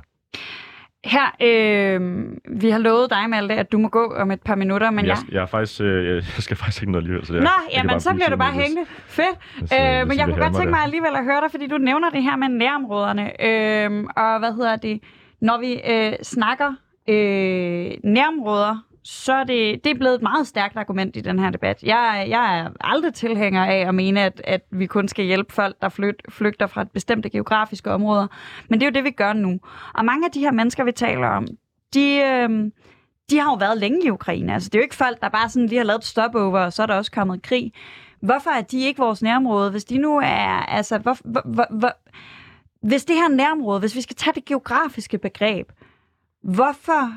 [1.05, 2.01] Her, øh,
[2.62, 5.16] vi har lovet dig, Malte, at du må gå om et par minutter, men jeg,
[5.26, 5.35] jeg...
[5.35, 7.26] jeg, er faktisk, øh, jeg skal faktisk ikke noget alligevel.
[7.26, 8.83] Så det, Nå, jeg kan jamen så bliver du bare hængende.
[9.07, 9.37] Fedt.
[9.59, 9.78] Hvis, Øh,
[10.09, 12.22] men jeg vil kunne godt tænke mig alligevel at høre dig, fordi du nævner det
[12.22, 13.24] her med nærområderne.
[13.47, 15.01] Øh, og hvad hedder det?
[15.41, 16.74] Når vi øh, snakker
[17.09, 21.51] øh, nærområder, så er det, det er blevet et meget stærkt argument i den her
[21.51, 21.82] debat.
[21.82, 25.76] Jeg, jeg er aldrig tilhænger af at mene, at, at vi kun skal hjælpe folk,
[25.80, 28.26] der flyt, flygter fra et bestemte geografiske områder.
[28.68, 29.61] Men det er jo det, vi gør nu.
[29.94, 31.46] Og mange af de her mennesker, vi taler om,
[31.94, 32.70] de, øh,
[33.30, 34.55] de har jo været længe i Ukraine.
[34.55, 36.72] Altså, det er jo ikke folk, der bare sådan lige har lavet et stopover, og
[36.72, 37.72] så er der også kommet krig.
[38.20, 39.70] Hvorfor er de ikke vores nærområde?
[39.70, 40.66] Hvis de nu er...
[40.68, 41.92] Altså, hvor, hvor, hvor, hvor,
[42.86, 45.72] hvis det her nærområde, hvis vi skal tage det geografiske begreb,
[46.42, 47.12] hvorfor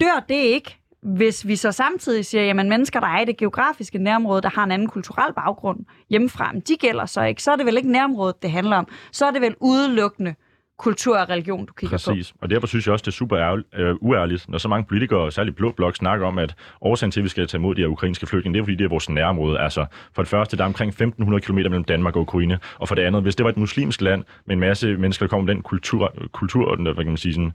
[0.00, 3.98] dør det ikke, hvis vi så samtidig siger, jamen mennesker, der er i det geografiske
[3.98, 5.78] nærområde, der har en anden kulturel baggrund
[6.10, 7.42] hjemmefra, men de gælder så ikke.
[7.42, 8.88] Så er det vel ikke nærområdet, det handler om.
[9.12, 10.34] Så er det vel udelukkende
[10.78, 12.10] kultur og religion, du kigger på.
[12.10, 14.86] Præcis, og derfor synes jeg også, det er super ærgerligt, øh, uærligt, når så mange
[14.86, 17.80] politikere, særligt blå blok, snakker om, at årsagen til, at vi skal tage imod de
[17.80, 19.58] her ukrainske flygtninge, det er fordi, det er vores nærområde.
[19.58, 22.94] Altså, for det første, der er omkring 1500 km mellem Danmark og Ukraine, og for
[22.94, 25.54] det andet, hvis det var et muslimsk land med en masse mennesker, der kommer med
[25.54, 27.52] den kultur, kultur den der, hvad kan man sige, sådan,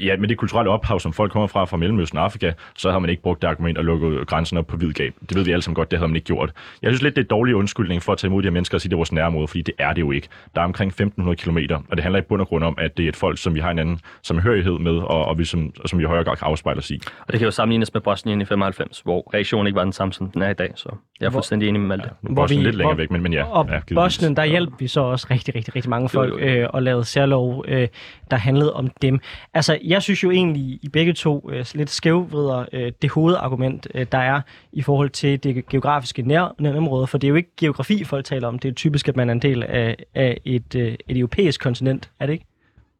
[0.00, 2.98] ja, med det kulturelle ophav, som folk kommer fra, fra Mellemøsten og Afrika, så har
[2.98, 5.14] man ikke brugt det argument at lukke grænsen op på hvid gab.
[5.28, 6.52] Det ved vi alle sammen godt, det havde man ikke gjort.
[6.82, 8.80] Jeg synes lidt, det er dårlig undskyldning for at tage imod de her mennesker og
[8.80, 10.28] sige, det er vores nærområde, fordi det er det jo ikke.
[10.54, 11.58] Der er omkring 1500 km,
[11.90, 13.60] og det handler i bund og grund om, at det er et folk, som vi
[13.60, 16.46] har en anden samhørighed med, og, og vi som, som vi i højere grad kan
[16.48, 17.00] afspejle os i.
[17.20, 20.12] Og det kan jo sammenlignes med Bosnien i 95, hvor reaktionen ikke var den samme,
[20.12, 20.72] som den er i dag.
[20.74, 20.88] Så
[21.20, 22.10] jeg er Hvor- fuldstændig enig med Malte.
[22.22, 23.44] Nu Hvor Bosnien vi- lidt længere hvor- væk, men, men ja.
[23.44, 23.94] Og ja, ja.
[23.94, 26.82] Bosnien, der hjalp vi så også rigtig, rigtig, rigtig mange folk Jo, jo, øh, og
[26.82, 27.88] lavede særlov, øh,
[28.30, 29.20] der handlede om dem.
[29.54, 34.06] Altså, jeg synes jo egentlig, I begge to øh, lidt skævvrider øh, det hovedargument, øh,
[34.12, 34.40] der er
[34.72, 38.48] i forhold til det geografiske nær, nærområde, for det er jo ikke geografi, folk taler
[38.48, 38.58] om.
[38.58, 42.10] Det er typisk, at man er en del af, af et, øh, et europæisk kontinent,
[42.20, 42.46] er det ikke?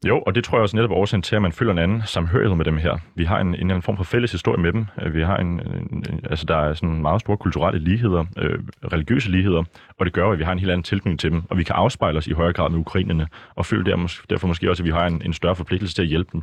[0.06, 2.02] Jo, og det tror jeg også netop er årsagen til, at man føler en anden
[2.06, 2.98] samhørighed med dem her.
[3.14, 4.86] Vi har en, en eller anden form for fælles historie med dem.
[5.02, 8.58] Øh, vi har en, en, en altså der er sådan meget store kulturelle ligheder, øh,
[8.92, 9.64] religiøse ligheder,
[9.98, 11.74] og det gør at vi har en helt anden tilknytning til dem, og vi kan
[11.74, 14.90] afspejle os i højere grad med ukrainerne, og føle der, derfor måske også, at vi
[14.90, 16.42] har en, en større forpligtelse til at hjælpe dem.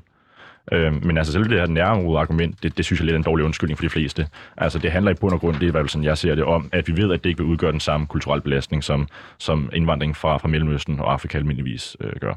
[0.72, 3.24] Øh, men altså selv det her nærområde argument, det, det synes jeg lidt er en
[3.24, 4.28] dårlig undskyldning for de fleste.
[4.58, 6.36] Altså det handler i bund og grund, det er i hvert fald sådan, jeg ser
[6.36, 9.08] det om, at vi ved, at det ikke vil udgøre den samme kulturelle belastning, som,
[9.38, 12.34] som indvandring fra, fra Mellemøsten og Afrika almindeligvis øh, gør.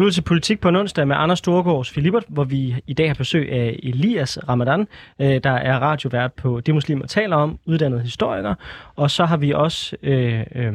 [0.00, 3.08] Du er til politik på en onsdag med Anders Storgårds Filibert, hvor vi i dag
[3.08, 4.88] har besøg af Elias Ramadan,
[5.18, 8.54] øh, der er radiovært på Det Muslimer taler om, uddannet historiker.
[8.96, 10.72] Og så har vi også øh, øh,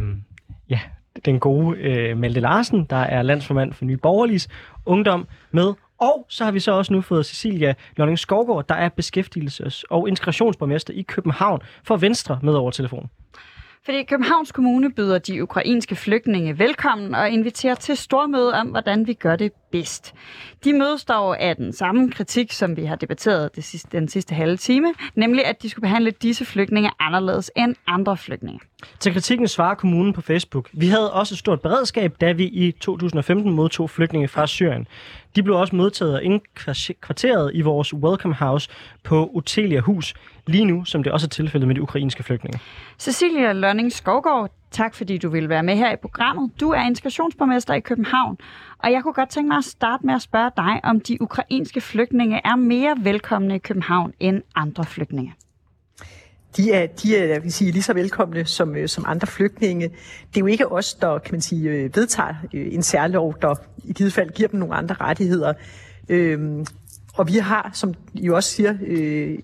[0.70, 0.80] ja,
[1.26, 4.48] den gode øh, Malte Larsen, der er landsformand for Nye Borgerliges
[4.86, 5.74] Ungdom med.
[6.00, 10.08] Og så har vi så også nu fået Cecilia Lønning Skovgaard, der er beskæftigelses- og
[10.08, 13.10] integrationsborgmester i København for Venstre med over telefonen.
[13.86, 19.14] Fordi Københavns Kommune byder de ukrainske flygtninge velkommen og inviterer til stormøde om, hvordan vi
[19.14, 20.14] gør det bedst.
[20.64, 24.36] De mødes dog af den samme kritik, som vi har debatteret det sidste, den sidste
[24.36, 28.60] halve time, nemlig at de skulle behandle disse flygtninge anderledes end andre flygtninge.
[29.00, 30.70] Til kritikken svarer kommunen på Facebook.
[30.74, 34.88] Vi havde også et stort beredskab, da vi i 2015 modtog flygtninge fra Syrien.
[35.36, 38.70] De blev også modtaget og indkvarteret i vores Welcome House
[39.04, 40.14] på Otelia Hus,
[40.48, 42.60] lige nu, som det også er tilfældet med de ukrainske flygtninge.
[43.00, 46.52] Cecilia Lønning Skovgaard, tak fordi du ville være med her i programmet.
[46.60, 48.38] Du er integrationsborgmester i København,
[48.84, 51.82] og jeg kunne godt tænke mig at starte med at spørge dig, om de ukrainske
[51.82, 55.34] flygtninge er mere velkomne i København end andre flygtninge.
[56.58, 59.88] de er, de er jeg vil sige, lige så velkomne som, øh, som andre flygtninge.
[60.30, 63.56] Det er jo ikke os, der kan man sige, øh, vedtager øh, en særlov, der
[63.84, 65.54] i givet fald giver dem nogle andre rettigheder.
[66.10, 66.66] Øhm,
[67.14, 69.40] og vi har, som I jo også siger, øh,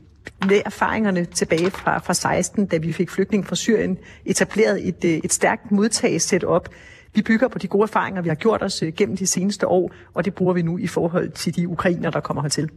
[0.48, 5.12] med erfaringerne tilbage fra, fra 16, da vi fik flygtninge fra Syrien, etableret et, øh,
[5.24, 6.70] et stærkt modtagesæt op.
[7.14, 9.92] Vi bygger på de gode erfaringer, vi har gjort os øh, gennem de seneste år,
[10.14, 12.70] og det bruger vi nu i forhold til de ukrainer, der kommer hertil.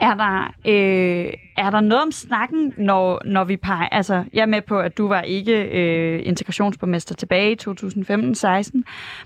[0.00, 3.88] Er der, øh, er der noget om snakken, når, når vi peger...
[3.88, 8.82] Altså, jeg er med på, at du var ikke øh, integrationsborgmester tilbage i 2015-16,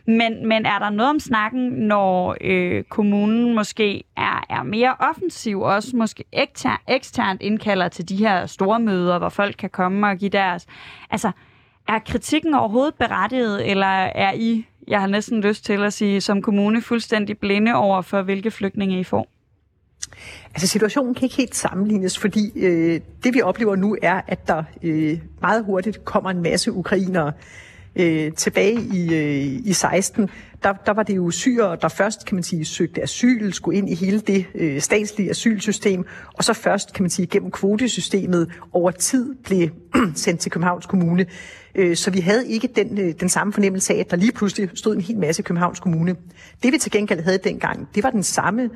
[0.06, 5.60] men, men er der noget om snakken, når øh, kommunen måske er, er mere offensiv,
[5.60, 10.16] også måske ekster, eksternt indkalder til de her store møder, hvor folk kan komme og
[10.16, 10.66] give deres...
[11.10, 11.30] Altså,
[11.88, 16.42] er kritikken overhovedet berettiget, eller er I, jeg har næsten lyst til at sige, som
[16.42, 19.37] kommune fuldstændig blinde over for, hvilke flygtninge I får?
[20.54, 24.62] Altså situationen kan ikke helt sammenlignes, fordi øh, det vi oplever nu er, at der
[24.82, 27.32] øh, meget hurtigt kommer en masse ukrainere.
[27.96, 30.30] Øh, tilbage i, øh, i 16,
[30.62, 33.90] der, der var det jo syre, der først, kan man sige, søgte asyl, skulle ind
[33.90, 38.90] i hele det øh, statslige asylsystem, og så først, kan man sige, gennem kvotesystemet over
[38.90, 39.68] tid blev
[40.14, 41.26] sendt til Københavns Kommune.
[41.74, 44.70] Øh, så vi havde ikke den, øh, den samme fornemmelse af, at der lige pludselig
[44.74, 46.16] stod en hel masse i Københavns Kommune.
[46.62, 48.70] Det vi til gengæld havde dengang, det var den samme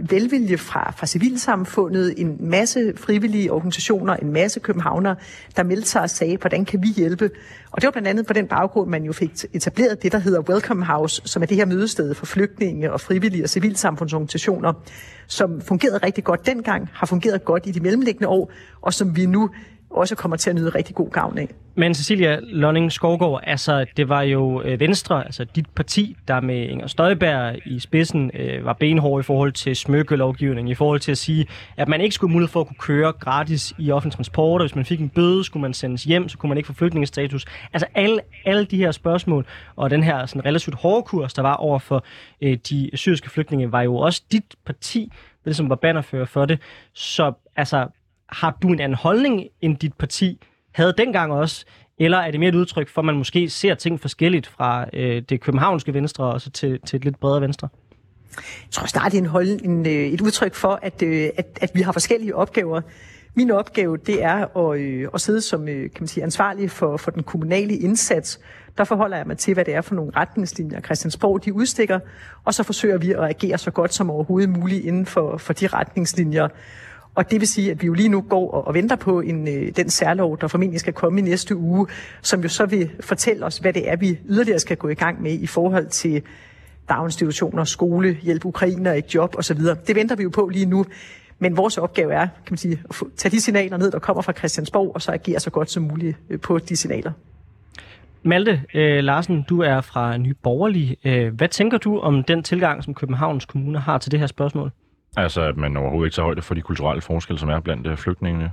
[0.00, 5.14] velvilje fra, fra civilsamfundet, en masse frivillige organisationer, en masse københavner,
[5.56, 7.30] der meldte sig og sagde, hvordan kan vi hjælpe?
[7.70, 10.40] Og det var blandt andet på den baggrund, man jo fik etableret det, der hedder
[10.40, 14.72] Welcome House, som er det her mødested for flygtninge og frivillige og civilsamfundsorganisationer,
[15.26, 19.26] som fungerede rigtig godt dengang, har fungeret godt i de mellemliggende år, og som vi
[19.26, 19.50] nu
[19.92, 21.48] også kommer til at nyde rigtig god gavn af.
[21.74, 26.68] Men Cecilia Lonning Skovgaard, altså det var jo øh, Venstre, altså dit parti, der med
[26.68, 31.18] Inger Støjberg i spidsen øh, var benhård i forhold til smykkelovgivning, i forhold til at
[31.18, 34.66] sige, at man ikke skulle mulighed for at kunne køre gratis i offentlig transport, og
[34.66, 37.44] hvis man fik en bøde, skulle man sendes hjem, så kunne man ikke få flygtningestatus.
[37.72, 41.54] Altså alle, alle de her spørgsmål, og den her sådan relativt hårde kurs, der var
[41.54, 42.04] over for
[42.42, 46.44] øh, de syriske flygtninge, var jo også dit parti, det som ligesom var bannerfører for
[46.44, 46.60] det.
[46.94, 47.88] Så altså,
[48.32, 50.38] har du en anden holdning, end dit parti
[50.74, 51.64] havde dengang også?
[51.98, 55.22] Eller er det mere et udtryk for, at man måske ser ting forskelligt fra øh,
[55.28, 57.68] det københavnske venstre og så til, til et lidt bredere venstre?
[58.36, 61.58] Jeg tror snart, det er en hold, en, øh, et udtryk for, at, øh, at,
[61.60, 62.80] at vi har forskellige opgaver.
[63.34, 66.96] Min opgave, det er at, øh, at sidde som øh, kan man sige, ansvarlig for,
[66.96, 68.40] for den kommunale indsats.
[68.78, 71.98] Der forholder jeg mig til, hvad det er for nogle retningslinjer, Christiansborg de udstikker,
[72.44, 75.66] og så forsøger vi at agere så godt som overhovedet muligt inden for, for de
[75.66, 76.48] retningslinjer.
[77.14, 79.48] Og det vil sige, at vi jo lige nu går og, og venter på en,
[79.48, 81.86] øh, den særlov, der formentlig skal komme i næste uge,
[82.22, 85.22] som jo så vil fortælle os, hvad det er, vi yderligere skal gå i gang
[85.22, 86.22] med i forhold til
[86.88, 89.58] daginstitutioner, skole, hjælp ukrainer, ikke job osv.
[89.86, 90.86] Det venter vi jo på lige nu.
[91.38, 94.32] Men vores opgave er, kan man sige, at tage de signaler ned, der kommer fra
[94.32, 97.12] Christiansborg, og så agere så godt som muligt øh, på de signaler.
[98.22, 100.96] Malte øh, Larsen, du er fra Nye Borgerlig.
[101.04, 104.72] Øh, hvad tænker du om den tilgang, som Københavns Kommune har til det her spørgsmål?
[105.16, 107.96] Altså, at man overhovedet ikke tager højde for de kulturelle forskelle, som er blandt øh,
[107.96, 108.52] flygtningene.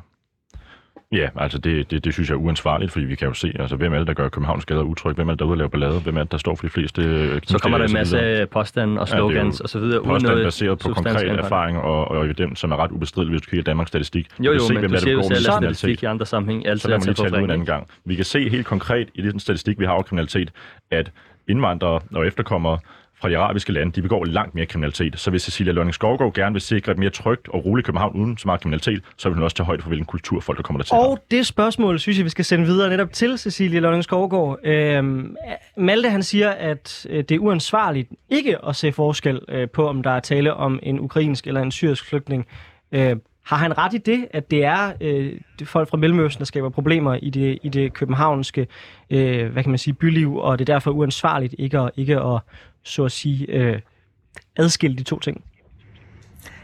[1.11, 3.75] Ja, altså det, det, det synes jeg er uansvarligt, fordi vi kan jo se, altså
[3.75, 5.99] hvem er det, der gør Københavns gader utryg, hvem er det, der er lave ballade,
[5.99, 8.07] hvem er det, der står for de fleste øh, Så kommer der en knibtager og
[8.07, 8.39] så videre.
[8.39, 12.07] masse påstande og Ja, slogans og så videre, uden noget baseret på konkret erfaring og,
[12.07, 14.27] og evidens, som er ret ubestrideligt, hvis du kigger Danmarks statistik.
[14.39, 16.67] Jo, jo, se, men hvem du der siger jo selv, at statistik i andre sammenhæng
[16.67, 17.87] altid Så er til ud en anden gang.
[18.05, 20.51] Vi kan se helt konkret i den statistik, vi har over kriminalitet,
[20.91, 21.11] at
[21.47, 22.79] indvandrere og efterkommere
[23.21, 25.19] fra de arabiske lande, de begår langt mere kriminalitet.
[25.19, 28.37] Så hvis Cecilia Lønning Skovgaard gerne vil sikre et mere trygt og roligt København uden
[28.37, 30.77] så meget kriminalitet, så vil hun også tage højde for, hvilken kultur folk, der kommer
[30.77, 30.95] der til.
[30.95, 34.59] Og det spørgsmål, synes jeg, vi skal sende videre netop til Cecilie Lønning Skovgaard.
[34.63, 35.35] Øhm,
[35.77, 40.03] Malte, han siger, at øh, det er uansvarligt ikke at se forskel øh, på, om
[40.03, 42.47] der er tale om en ukrainsk eller en syrisk flygtning.
[42.91, 43.15] Øh,
[43.49, 46.69] har han ret i det, at det er øh, det folk fra Mellemøsten, der skaber
[46.69, 48.67] problemer i det, i det københavnske
[49.09, 52.41] øh, hvad kan man sige, byliv, og det er derfor uansvarligt ikke at, ikke at
[52.83, 53.79] så at sige, øh,
[54.57, 55.43] adskille de to ting?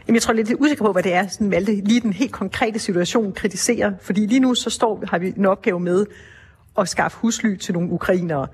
[0.06, 2.12] Jamen, jeg tror lidt jeg er usikker på, hvad det er, sådan Malte lige den
[2.12, 3.92] helt konkrete situation kritiserer.
[4.00, 6.06] Fordi lige nu så står, har vi en opgave med
[6.78, 8.46] at skaffe husly til nogle ukrainere.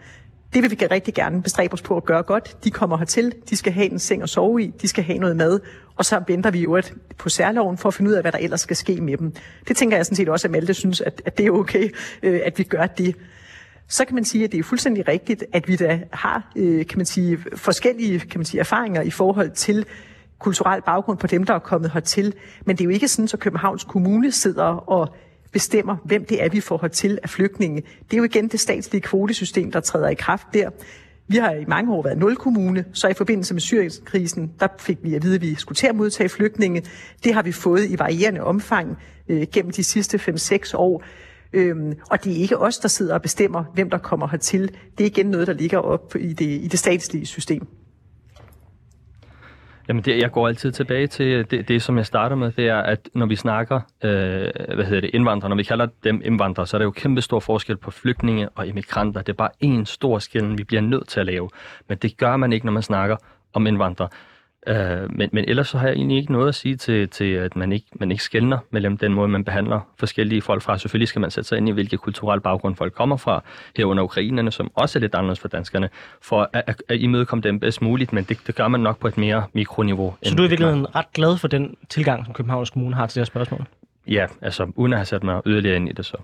[0.55, 2.64] Det vil vi rigtig gerne bestræbe os på at gøre godt.
[2.64, 5.37] De kommer hertil, de skal have en seng at sove i, de skal have noget
[5.37, 5.61] mad,
[5.97, 6.82] og så venter vi jo
[7.18, 9.34] på særloven for at finde ud af, hvad der ellers skal ske med dem.
[9.68, 11.90] Det tænker jeg sådan set også, at Malte synes, at, at det er okay,
[12.22, 13.16] øh, at vi gør det.
[13.88, 16.99] Så kan man sige, at det er fuldstændig rigtigt, at vi da har øh, kan
[16.99, 19.86] man sige, forskellige kan man sige, erfaringer i forhold til
[20.38, 22.34] kulturel baggrund på dem, der er kommet hertil.
[22.66, 25.14] Men det er jo ikke sådan, at Københavns Kommune sidder og
[25.53, 27.82] bestemmer, hvem det er, vi får hertil af flygtninge.
[28.11, 30.70] Det er jo igen det statslige kvotesystem, der træder i kraft der.
[31.33, 34.99] Vi har i mange år været nul kommune, så i forbindelse med Syrienskrisen, der fik
[35.03, 36.83] vi at vide, at vi skulle til at modtage flygtninge.
[37.24, 41.03] Det har vi fået i varierende omfang øh, gennem de sidste 5-6 år.
[41.53, 44.70] Øhm, og det er ikke os, der sidder og bestemmer, hvem der kommer hertil.
[44.99, 47.66] Det er igen noget, der ligger op i det, i det statslige system.
[49.93, 52.76] Jamen, det, jeg går altid tilbage til det, det, som jeg starter med, det er,
[52.76, 56.76] at når vi snakker, øh, hvad hedder det, indvandrere, når vi kalder dem indvandrere, så
[56.76, 59.22] er der jo kæmpe stor forskel på flygtninge og immigranter.
[59.22, 61.49] Det er bare en stor skillen, vi bliver nødt til at lave.
[61.88, 63.16] Men det gør man ikke, når man snakker
[63.53, 64.09] om indvandrere.
[64.66, 67.56] Øh, men, men ellers så har jeg egentlig ikke noget at sige til, til at
[67.56, 70.78] man ikke, man ikke skældner mellem den måde, man behandler forskellige folk fra.
[70.78, 73.44] Selvfølgelig skal man sætte sig ind i, hvilke kulturel baggrund folk kommer fra,
[73.76, 75.88] herunder ukrainerne, som også er lidt anderledes for danskerne,
[76.22, 79.08] for at, at, at imødekomme dem bedst muligt, men det, det gør man nok på
[79.08, 80.14] et mere mikroniveau.
[80.22, 83.14] Så du er i virkeligheden ret glad for den tilgang, som Københavns Kommune har til
[83.14, 83.66] det her spørgsmål?
[84.06, 86.16] Ja, altså uden at have sat mig yderligere ind i det så.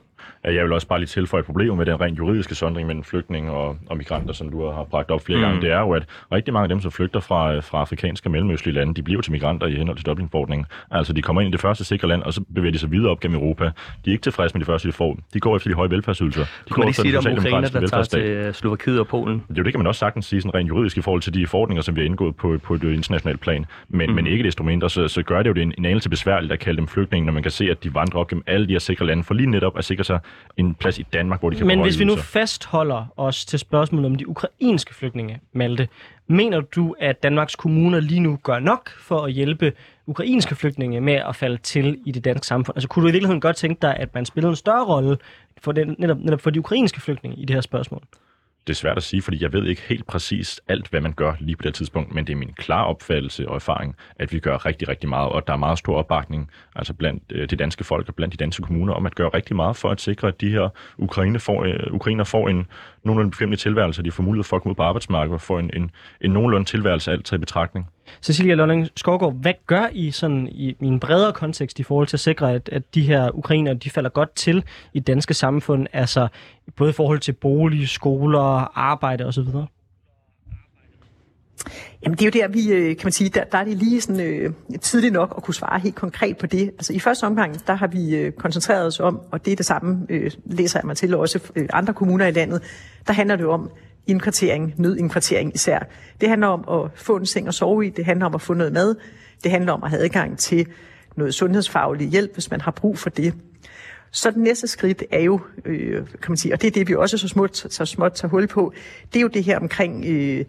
[0.44, 3.52] Jeg vil også bare lige tilføje et problem med den rent juridiske sondring mellem flygtninge
[3.52, 5.44] og, og migranter, som du har bragt op flere Mm.
[5.44, 5.60] gange.
[5.60, 6.02] Det er jo, at
[6.32, 9.32] rigtig mange af dem, som flygter fra, fra afrikanske og mellemøstlige lande, de bliver til
[9.32, 10.66] migranter i henhold til Dublin-forordningen.
[10.90, 13.10] Altså, de kommer ind i det første sikre land, og så bevæger de sig videre
[13.10, 13.64] op gennem Europa.
[13.64, 13.70] De
[14.06, 15.18] er ikke tilfredse med de første, de får.
[15.34, 16.44] De går efter de høje velfærdsydelser.
[16.44, 19.06] De Kunne man ikke sige det om Ukraine, socialdemokratiske der tager til øh, Slovakiet og
[19.08, 19.34] Polen?
[19.48, 21.34] Det er jo det, kan man også sagtens sige sådan rent juridisk i forhold til
[21.34, 23.66] de forordninger, som vi har indgået på, på et internationalt plan.
[23.88, 24.14] Men, mm.
[24.16, 26.58] men ikke desto mindre, så, så gør det jo det en, en anelse besværligt at
[26.58, 28.78] kalde dem flygtninge, når man kan se, at de vandrer op gennem alle de her
[28.78, 30.20] sikre lande, for lige netop at sikre sig
[30.56, 34.06] en plads i Danmark, hvor de kan Men hvis vi nu fastholder os til spørgsmålet
[34.06, 35.88] om de ukrainske flygtninge, Malte,
[36.26, 39.72] mener du, at Danmarks kommuner lige nu gør nok for at hjælpe
[40.06, 42.76] ukrainske flygtninge med at falde til i det danske samfund?
[42.76, 45.18] Altså kunne du i virkeligheden godt tænke dig, at man spillede en større rolle
[45.58, 48.02] for den, netop, netop for de ukrainske flygtninge i det her spørgsmål?
[48.66, 51.34] Det er svært at sige, fordi jeg ved ikke helt præcist alt, hvad man gør
[51.40, 54.66] lige på det tidspunkt, men det er min klare opfattelse og erfaring, at vi gør
[54.66, 58.08] rigtig, rigtig meget, og der er meget stor opbakning altså blandt øh, det danske folk
[58.08, 60.50] og blandt de danske kommuner om at gøre rigtig meget for at sikre, at de
[60.50, 62.66] her ukrainer får, øh, ukrainer får en
[63.04, 65.70] nogenlunde bekvemmelig tilværelse, de får mulighed for at komme ud på arbejdsmarkedet og få en,
[65.76, 65.90] en,
[66.20, 67.86] en nogenlunde tilværelse alt taget i betragtning.
[68.22, 72.16] Cecilia Lolling Skovgaard, hvad gør I sådan i, i en bredere kontekst i forhold til
[72.16, 75.86] at sikre, at, at de her ukrainer, de falder godt til i det danske samfund,
[75.92, 76.28] altså
[76.76, 79.48] både i forhold til bolig, skoler, arbejde osv.?
[82.04, 84.00] Jamen det er jo der, vi øh, kan man sige, der, der er det lige
[84.00, 86.70] sådan øh, tidligt nok at kunne svare helt konkret på det.
[86.70, 89.66] Altså i første omgang, der har vi øh, koncentreret os om, og det er det
[89.66, 92.62] samme, øh, læser jeg mig til også øh, andre kommuner i landet,
[93.06, 93.70] der handler det jo om
[94.06, 95.78] indkvartering, nødindkvartering især.
[96.20, 98.54] Det handler om at få en seng at sove i, det handler om at få
[98.54, 98.94] noget mad,
[99.44, 100.66] det handler om at have adgang til
[101.16, 103.34] noget sundhedsfaglig hjælp, hvis man har brug for det.
[104.10, 106.94] Så det næste skridt er jo, øh, kan man sige, og det er det, vi
[106.94, 108.72] også så småt, så småt tager hul på,
[109.12, 110.44] det er jo det her omkring, øh,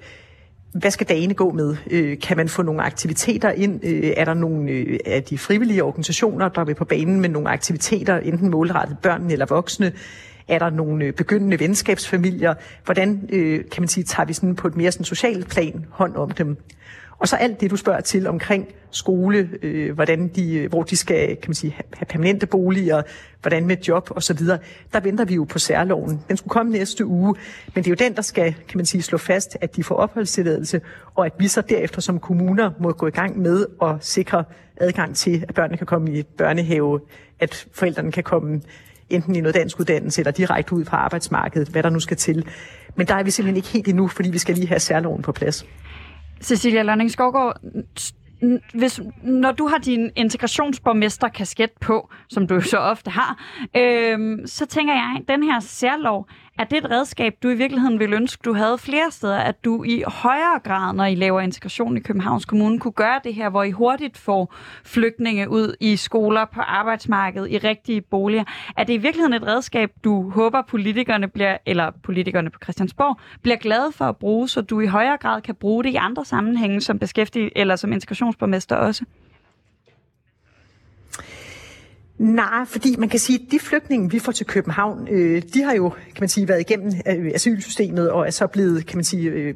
[0.74, 1.76] hvad skal dagene gå med?
[1.92, 3.86] Øh, kan man få nogle aktiviteter ind?
[3.86, 7.50] Øh, er der nogle øh, af de frivillige organisationer, der vil på banen med nogle
[7.50, 9.92] aktiviteter, enten målrettet børn eller voksne?
[10.48, 12.54] Er der nogle øh, begyndende venskabsfamilier?
[12.86, 16.16] Hvordan øh, kan man sige, tager vi sådan på et mere sådan socialt plan hånd
[16.16, 16.58] om dem?
[17.20, 20.98] Og så alt det, du spørger til omkring skole, øh, hvordan de, øh, hvor de
[20.98, 23.02] skal kan man sige, have permanente boliger,
[23.42, 24.60] hvordan med job og så videre.
[24.94, 26.22] Der venter vi jo på særloven.
[26.28, 27.36] Den skulle komme næste uge,
[27.76, 29.96] men det er jo den, der skal kan man sige, slå fast, at de får
[29.96, 30.82] opholdstilladelse,
[31.16, 34.44] og at vi så derefter som kommuner må gå i gang med at sikre
[34.78, 37.00] adgang til, at børnene kan komme i børnehave,
[37.40, 38.62] at forældrene kan komme
[39.10, 42.46] enten i noget dansk uddannelse eller direkte ud på arbejdsmarkedet, hvad der nu skal til.
[42.96, 45.32] Men der er vi simpelthen ikke helt endnu, fordi vi skal lige have særloven på
[45.32, 45.66] plads.
[46.42, 47.62] Cecilia Lønning Skovgaard,
[48.74, 53.44] hvis, når du har din integrationsborgmester-kasket på, som du så ofte har,
[53.78, 56.28] øhm, så tænker jeg, at den her særlov,
[56.60, 59.84] er det et redskab, du i virkeligheden ville ønske, du havde flere steder, at du
[59.84, 63.64] i højere grad, når I laver integration i Københavns Kommune, kunne gøre det her, hvor
[63.64, 64.54] I hurtigt får
[64.84, 68.44] flygtninge ud i skoler, på arbejdsmarkedet, i rigtige boliger?
[68.78, 73.58] Er det i virkeligheden et redskab, du håber, politikerne bliver, eller politikerne på Christiansborg, bliver
[73.58, 76.82] glade for at bruge, så du i højere grad kan bruge det i andre sammenhænge
[76.82, 79.06] som beskæftig eller som integrationsborgmester også?
[82.20, 85.74] Nej, fordi man kan sige, at de flygtninge, vi får til København, øh, de har
[85.74, 89.30] jo, kan man sige, været igennem øh, asylsystemet og er så blevet, kan man sige,
[89.30, 89.54] øh,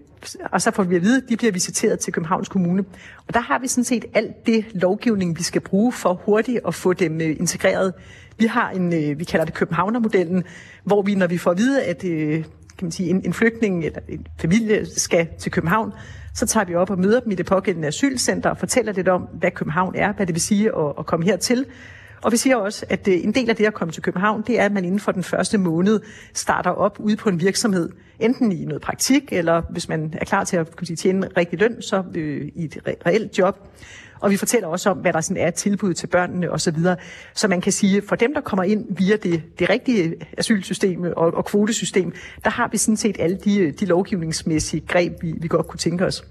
[0.52, 2.84] og så får vi at vide, at de bliver visiteret til Københavns Kommune.
[3.28, 6.76] Og der har vi sådan set alt det lovgivning, vi skal bruge for hurtigt at
[6.76, 7.94] få dem øh, integreret.
[8.38, 10.44] Vi har en, øh, vi kalder det Københavnermodellen,
[10.84, 12.44] hvor vi, når vi får at vide, at øh,
[12.78, 15.92] kan man sige, en, en flygtning eller en familie skal til København,
[16.36, 19.22] så tager vi op og møder dem i det pågældende asylcenter og fortæller lidt om,
[19.22, 21.66] hvad København er, hvad det vil sige at, at komme hertil.
[22.24, 24.60] Og vi siger også, at øh, en del af det at komme til København, det
[24.60, 26.00] er, at man inden for den første måned
[26.34, 27.90] starter op ude på en virksomhed.
[28.20, 31.60] Enten i noget praktik, eller hvis man er klar til at kan sige, tjene rigtig
[31.60, 33.60] løn, så øh, i et reelt job.
[34.20, 36.74] Og vi fortæller også om, hvad der sådan er tilbud til børnene osv.
[36.74, 36.96] Så,
[37.34, 41.34] så man kan sige, for dem, der kommer ind via det, det rigtige asylsystem og,
[41.34, 42.14] og kvotesystem,
[42.44, 45.78] der har vi sådan set alle de, øh, de lovgivningsmæssige greb, vi, vi godt kunne
[45.78, 46.24] tænke os.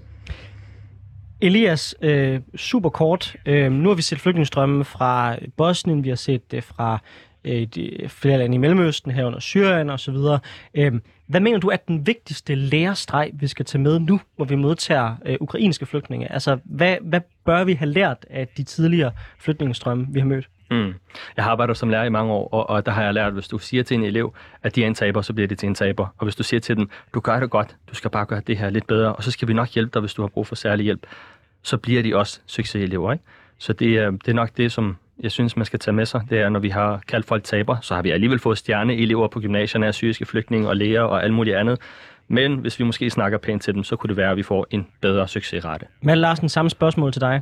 [1.41, 3.35] Elias, øh, super kort.
[3.45, 6.99] Øh, nu har vi set flygtningestrømme fra Bosnien, vi har set det fra
[7.43, 10.15] øh, de, flere lande i Mellemøsten, herunder Syrien osv.
[10.73, 10.93] Øh,
[11.27, 15.15] hvad mener du er den vigtigste lærestreg, vi skal tage med nu, hvor vi modtager
[15.25, 16.31] øh, ukrainske flygtninge?
[16.31, 20.49] Altså, hvad, hvad bør vi have lært af de tidligere flygtningestrømme, vi har mødt?
[20.71, 20.93] Mm.
[21.37, 23.33] Jeg har arbejdet som lærer i mange år, og, og der har jeg lært, at
[23.33, 24.33] hvis du siger til en elev,
[24.63, 26.07] at de er en taber, så bliver det til en taber.
[26.17, 28.57] Og hvis du siger til dem, du gør det godt, du skal bare gøre det
[28.57, 30.55] her lidt bedre, og så skal vi nok hjælpe dig, hvis du har brug for
[30.55, 31.05] særlig hjælp,
[31.63, 33.13] så bliver de også succeselever.
[33.13, 33.23] Ikke?
[33.57, 36.21] Så det, er, det er nok det, som jeg synes, man skal tage med sig.
[36.29, 39.39] Det er, når vi har kaldt folk taber, så har vi alligevel fået stjerneelever på
[39.39, 41.79] gymnasierne af syriske flygtninge og læger og alt muligt andet.
[42.27, 44.67] Men hvis vi måske snakker pænt til dem, så kunne det være, at vi får
[44.69, 45.85] en bedre succesrate.
[46.01, 47.41] Men Larsen, samme spørgsmål til dig.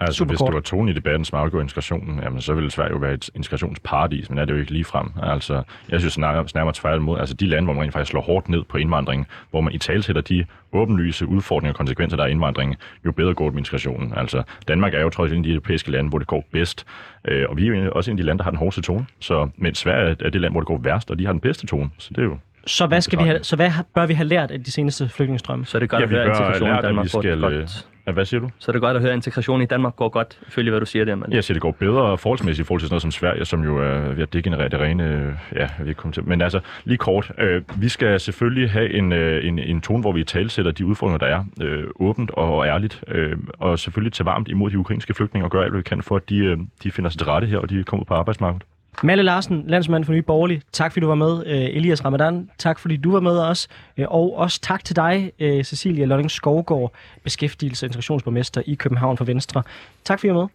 [0.00, 0.46] Altså, Super hvis kort.
[0.48, 3.30] det var tonen i debatten, som afgår integrationen, jamen, så ville Sverige jo være et
[3.34, 5.12] integrationsparadis, men er det jo ikke lige frem.
[5.22, 8.48] Altså, jeg synes nærmere, nærmere tværtimod, altså de lande, hvor man rent faktisk slår hårdt
[8.48, 12.76] ned på indvandringen, hvor man i talsætter de åbenlyse udfordringer og konsekvenser, der er indvandringen,
[13.04, 14.12] jo bedre går det med integrationen.
[14.16, 16.86] Altså, Danmark er jo trods alt en af de europæiske lande, hvor det går bedst,
[17.28, 19.06] øh, og vi er jo også en af de lande, der har den hårdeste tone.
[19.18, 21.66] Så, men Sverige er det land, hvor det går værst, og de har den bedste
[21.66, 21.90] tone.
[21.98, 24.50] Så det er jo så hvad, skal vi have, så hvad bør vi have lært
[24.50, 25.66] af de seneste flygtningestrømme?
[25.66, 27.86] Så er det godt ja, at høre, at integrationen i Danmark skal, godt.
[28.06, 28.50] Ja, hvad siger du?
[28.58, 30.86] Så er det godt at høre, at integrationen i Danmark går godt, følge hvad du
[30.86, 31.14] siger der.
[31.14, 31.32] Men...
[31.32, 33.78] Jeg siger, det går bedre forholdsmæssigt i forhold til sådan noget som Sverige, som jo
[33.78, 35.04] er ved at degenerere det rene...
[35.04, 36.28] Øh, ja, jeg vil komme til.
[36.28, 37.32] Men altså, lige kort.
[37.38, 41.18] Øh, vi skal selvfølgelig have en, øh, en, en tone, hvor vi talsætter de udfordringer,
[41.18, 45.46] der er, øh, åbent og ærligt, øh, og selvfølgelig tage varmt imod de ukrainske flygtninge
[45.46, 47.46] og gøre alt, hvad vi kan for, at de, øh, de finder sig til rette
[47.46, 48.64] her, og de kommer på arbejdsmarkedet.
[49.02, 51.46] Malle Larsen, landsmand for Nye Borgerlige, tak fordi du var med.
[51.46, 53.68] Øh, Elias Ramadan, tak fordi du var med os.
[53.96, 56.92] Øh, og også tak til dig, øh, Cecilia Lønning Skovgaard,
[57.24, 59.62] beskæftigelse- og integrationsborgmester i København for Venstre.
[60.04, 60.48] Tak fordi du var med.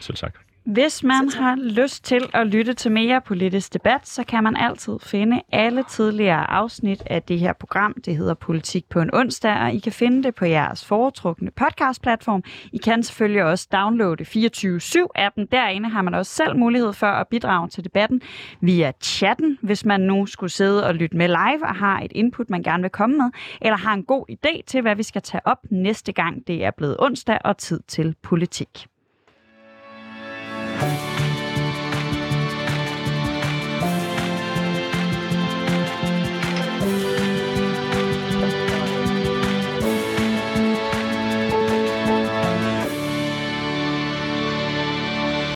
[0.00, 0.34] Selv tak.
[0.72, 4.92] Hvis man har lyst til at lytte til mere politisk debat, så kan man altid
[5.02, 7.94] finde alle tidligere afsnit af det her program.
[8.04, 12.42] Det hedder Politik på en onsdag, og I kan finde det på jeres foretrukne podcastplatform.
[12.72, 15.46] I kan selvfølgelig også downloade 24-7-appen.
[15.52, 18.20] Derinde har man også selv mulighed for at bidrage til debatten
[18.60, 22.50] via chatten, hvis man nu skulle sidde og lytte med live og har et input,
[22.50, 25.46] man gerne vil komme med, eller har en god idé til, hvad vi skal tage
[25.46, 28.89] op næste gang det er blevet onsdag og tid til politik.